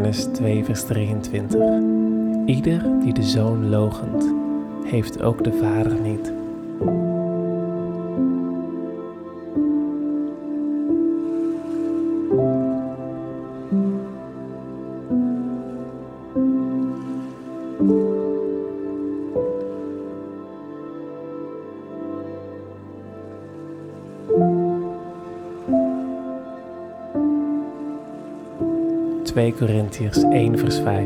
Johannes 0.06 0.34
2, 0.38 0.64
vers 0.64 0.84
23. 0.84 1.60
Ieder 2.46 3.00
die 3.00 3.12
de 3.14 3.22
zoon 3.22 3.68
logent, 3.68 4.34
heeft 4.84 5.22
ook 5.22 5.44
de 5.44 5.52
vader 5.52 6.00
niet. 6.00 6.32
...2 29.46 29.54
Korintiërs 29.58 30.22
1 30.22 30.58
vers 30.58 30.78
5. 30.78 31.04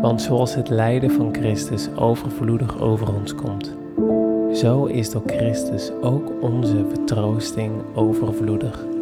Want 0.00 0.22
zoals 0.22 0.54
het 0.54 0.68
lijden 0.68 1.10
van 1.10 1.34
Christus 1.34 1.88
overvloedig 1.96 2.80
over 2.80 3.14
ons 3.14 3.34
komt, 3.34 3.76
zo 4.52 4.84
is 4.84 5.10
door 5.10 5.22
Christus 5.26 5.90
ook 6.02 6.32
onze 6.42 6.84
vertroosting 6.88 7.72
overvloedig. 7.94 8.93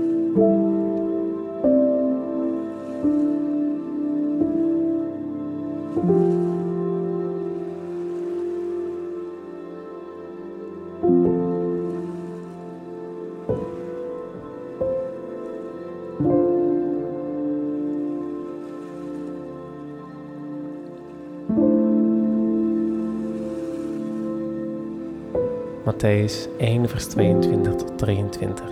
Matthäus 26.23 26.49
1, 26.59 26.89
vers 26.89 27.07
22 27.07 27.77
tot 27.77 27.99
23. 27.99 28.65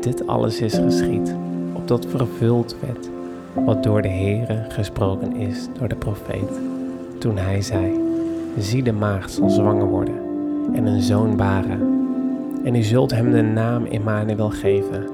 Dit 0.00 0.26
alles 0.26 0.60
is 0.60 0.74
geschied, 0.74 1.34
opdat 1.72 2.06
vervuld 2.06 2.76
werd 2.80 3.08
wat 3.54 3.82
door 3.82 4.02
de 4.02 4.08
Heere 4.08 4.64
gesproken 4.68 5.36
is 5.36 5.68
door 5.78 5.88
de 5.88 5.96
profeet, 5.96 6.60
toen 7.18 7.36
hij 7.36 7.62
zei, 7.62 8.00
zie 8.58 8.82
de 8.82 8.92
maagd 8.92 9.30
zal 9.30 9.48
zwanger 9.48 9.86
worden 9.86 10.14
en 10.74 10.86
een 10.86 11.02
zoon 11.02 11.36
baren, 11.36 11.80
en 12.64 12.74
u 12.74 12.82
zult 12.82 13.10
hem 13.10 13.30
de 13.30 13.42
naam 13.42 13.84
Emmanuel 13.84 14.50
geven. 14.50 15.06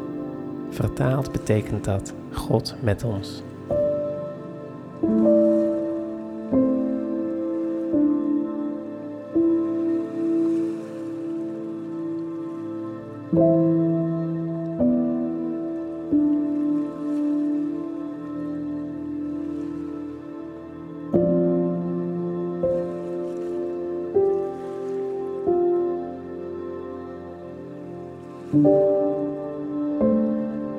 Vertaald 0.71 1.33
betekent 1.33 1.85
dat 1.85 2.15
God 2.33 2.75
met 2.81 3.05
ons. 3.05 3.43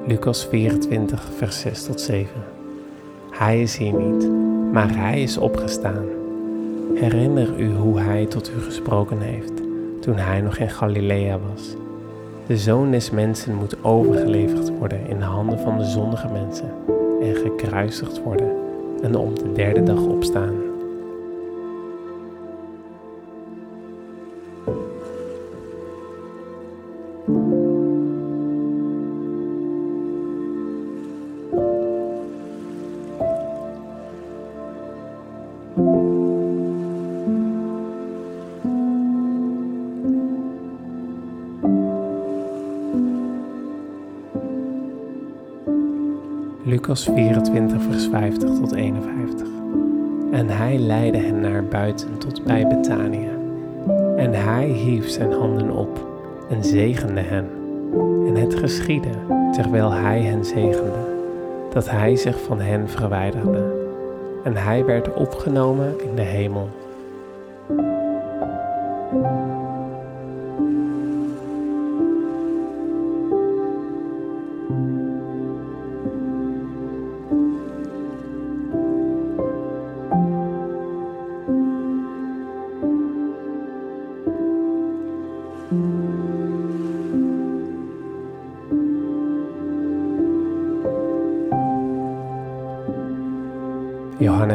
Lucas 0.08 0.46
24, 0.46 1.24
vers 1.38 1.60
6 1.60 1.84
tot 1.84 2.02
7. 2.02 2.30
Hij 3.32 3.62
is 3.62 3.78
hier 3.78 3.94
niet, 3.94 4.30
maar 4.72 4.98
hij 4.98 5.22
is 5.22 5.38
opgestaan. 5.38 6.06
Herinner 6.94 7.60
u 7.60 7.74
hoe 7.74 8.00
hij 8.00 8.26
tot 8.26 8.52
u 8.58 8.62
gesproken 8.62 9.20
heeft 9.20 9.54
toen 10.00 10.16
hij 10.16 10.42
nog 10.42 10.58
in 10.58 10.70
Galilea 10.70 11.40
was. 11.54 11.76
De 12.48 12.58
zoon 12.58 12.92
des 12.92 13.12
mensen 13.12 13.56
moet 13.56 13.84
overgeleverd 13.84 14.78
worden 14.78 15.08
in 15.08 15.18
de 15.18 15.26
handen 15.26 15.60
van 15.60 15.78
de 15.78 15.86
zondige 15.86 16.28
mensen 16.28 16.72
en 17.22 17.36
gekruisigd 17.36 18.24
worden 18.24 18.52
en 19.02 19.16
op 19.16 19.40
de 19.40 19.52
derde 19.52 19.84
dag 19.84 20.02
opstaan. 20.02 20.65
Lucas 46.96 47.14
24, 47.14 47.82
vers 47.82 48.08
50 48.08 48.50
tot 48.60 48.74
51. 48.74 49.48
En 50.32 50.50
hij 50.50 50.78
leidde 50.78 51.18
hen 51.18 51.40
naar 51.40 51.64
buiten 51.64 52.18
tot 52.18 52.44
bij 52.44 52.68
Betania. 52.68 53.32
En 54.18 54.34
hij 54.34 54.68
hief 54.68 55.10
zijn 55.10 55.32
handen 55.32 55.72
op 55.72 56.08
en 56.50 56.64
zegende 56.64 57.22
hen. 57.22 57.50
En 58.28 58.36
het 58.36 58.56
geschiedde, 58.56 59.10
terwijl 59.52 59.92
hij 59.92 60.22
hen 60.22 60.46
zegende, 60.46 61.24
dat 61.74 61.90
hij 61.90 62.16
zich 62.16 62.42
van 62.42 62.60
hen 62.60 62.90
verwijderde. 62.90 63.74
En 64.44 64.56
hij 64.56 64.86
werd 64.86 65.14
opgenomen 65.14 66.02
in 66.10 66.16
de 66.16 66.22
hemel. 66.22 66.70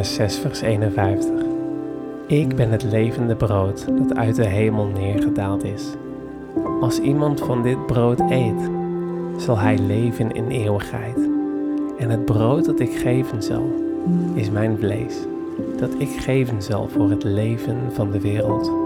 Johannes 0.01 0.35
6, 0.35 0.39
vers 0.39 0.60
51. 0.60 1.31
Ik 2.27 2.56
ben 2.56 2.70
het 2.70 2.82
levende 2.82 3.36
brood 3.36 3.86
dat 3.98 4.16
uit 4.16 4.36
de 4.36 4.47
hemel 4.47 4.86
neergedaald 4.86 5.64
is. 5.64 5.85
Als 6.81 6.98
iemand 6.98 7.40
van 7.40 7.62
dit 7.62 7.86
brood 7.86 8.20
eet, 8.20 8.70
zal 9.36 9.59
hij 9.59 9.78
leven 9.78 10.32
in 10.32 10.48
eeuwigheid. 10.48 11.16
En 11.98 12.10
het 12.10 12.24
brood 12.24 12.64
dat 12.64 12.81
ik 12.81 12.93
geven 12.93 13.43
zal, 13.43 13.72
is 14.35 14.51
mijn 14.51 14.78
vlees, 14.78 15.14
dat 15.78 15.90
ik 15.98 16.09
geven 16.09 16.62
zal 16.62 16.89
voor 16.89 17.10
het 17.10 17.24
leven 17.24 17.78
van 17.93 18.10
de 18.10 18.20
wereld. 18.20 18.80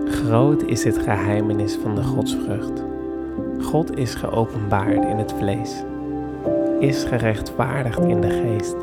groot 0.06 0.64
is 0.64 0.84
het 0.84 0.98
geheimenis 0.98 1.76
van 1.76 1.96
de 1.96 2.04
godsvrucht. 2.04 2.84
God 3.62 3.98
is 3.98 4.16
geopenbaard 4.16 5.06
in 5.06 5.18
het 5.18 5.34
vlees, 5.38 5.84
is 6.80 7.04
gerechtvaardigd 7.04 8.00
in 8.00 8.22
de 8.22 8.30
geest, 8.30 8.76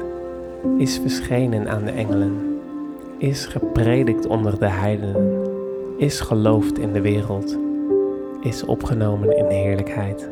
is 0.76 0.98
verschenen 0.98 1.68
aan 1.68 1.84
de 1.84 1.90
engelen, 1.90 2.60
is 3.18 3.46
gepredikt 3.46 4.26
onder 4.26 4.58
de 4.58 4.68
heidenen, 4.68 5.50
is 5.96 6.20
geloofd 6.20 6.78
in 6.78 6.92
de 6.92 7.00
wereld, 7.00 7.58
is 8.40 8.64
opgenomen 8.64 9.36
in 9.36 9.46
heerlijkheid. 9.46 10.28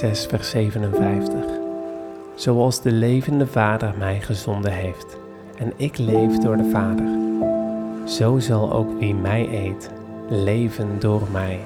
6, 0.00 0.26
vers 0.26 0.50
57. 0.50 1.44
Zoals 2.34 2.82
de 2.82 2.92
levende 2.92 3.46
Vader 3.46 3.94
mij 3.98 4.20
gezonden 4.20 4.72
heeft 4.72 5.16
en 5.56 5.72
ik 5.76 5.98
leef 5.98 6.38
door 6.38 6.56
de 6.56 6.70
Vader, 6.70 7.08
zo 8.08 8.38
zal 8.38 8.72
ook 8.72 8.98
wie 8.98 9.14
mij 9.14 9.48
eet 9.48 9.90
leven 10.28 11.00
door 11.00 11.22
mij. 11.32 11.60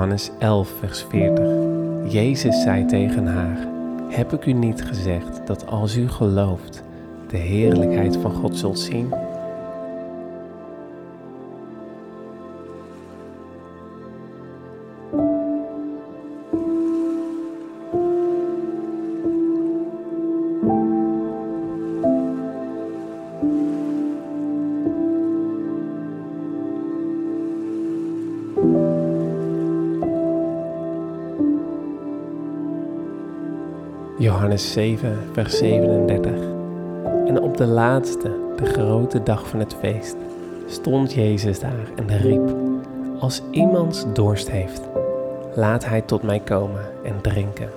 Johannes 0.00 0.30
11, 0.38 0.68
vers 0.78 1.06
40. 1.08 2.12
Jezus 2.12 2.62
zei 2.62 2.84
tegen 2.84 3.26
haar: 3.26 3.68
Heb 4.08 4.32
ik 4.32 4.46
u 4.46 4.52
niet 4.52 4.84
gezegd 4.84 5.46
dat 5.46 5.66
als 5.66 5.96
u 5.96 6.08
gelooft, 6.08 6.82
de 7.28 7.36
heerlijkheid 7.36 8.16
van 8.16 8.32
God 8.32 8.56
zult 8.56 8.78
zien? 8.78 9.14
Johannes 34.60 34.72
7, 34.72 35.18
vers 35.32 35.58
37. 35.58 36.32
En 37.26 37.40
op 37.40 37.56
de 37.56 37.66
laatste, 37.66 38.30
de 38.56 38.64
grote 38.64 39.22
dag 39.22 39.48
van 39.48 39.58
het 39.58 39.74
feest, 39.80 40.16
stond 40.66 41.12
Jezus 41.12 41.60
daar 41.60 41.90
en 41.96 42.18
riep: 42.18 42.54
Als 43.18 43.42
iemand 43.50 44.06
dorst 44.12 44.50
heeft, 44.50 44.80
laat 45.54 45.84
hij 45.84 46.00
tot 46.00 46.22
mij 46.22 46.40
komen 46.40 46.82
en 47.04 47.20
drinken. 47.22 47.68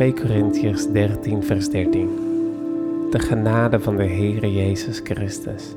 ...2 0.00 0.14
Corinthiërs 0.14 0.86
13 0.92 1.42
vers 1.42 1.68
13. 1.68 2.08
De 3.10 3.18
genade 3.18 3.80
van 3.80 3.96
de 3.96 4.04
Heere 4.04 4.52
Jezus 4.52 5.00
Christus, 5.04 5.74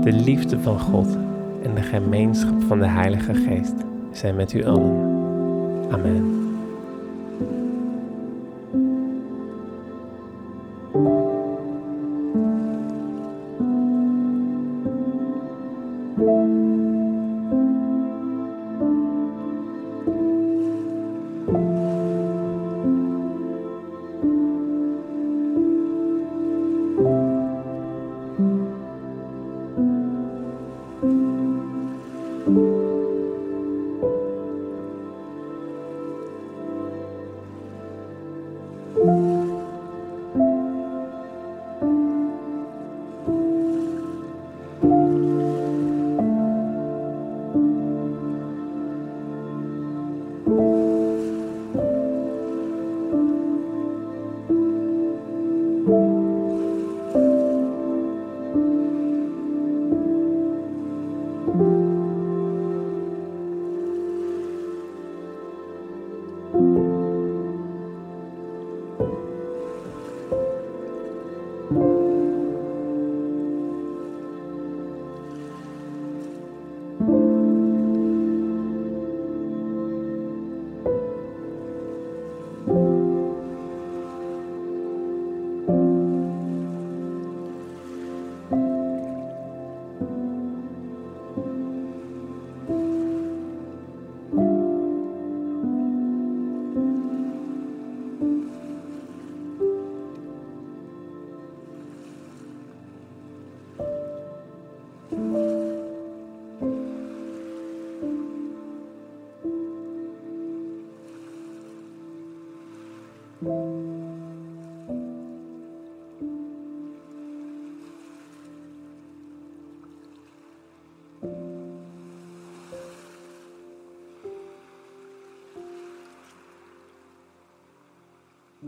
de 0.00 0.12
liefde 0.12 0.60
van 0.60 0.80
God 0.80 1.16
en 1.62 1.74
de 1.74 1.82
gemeenschap 1.82 2.62
van 2.62 2.78
de 2.78 2.86
Heilige 2.86 3.34
Geest 3.34 3.74
zijn 4.12 4.36
met 4.36 4.52
u 4.52 4.64
allen. 4.64 5.08
Amen. 5.90 6.39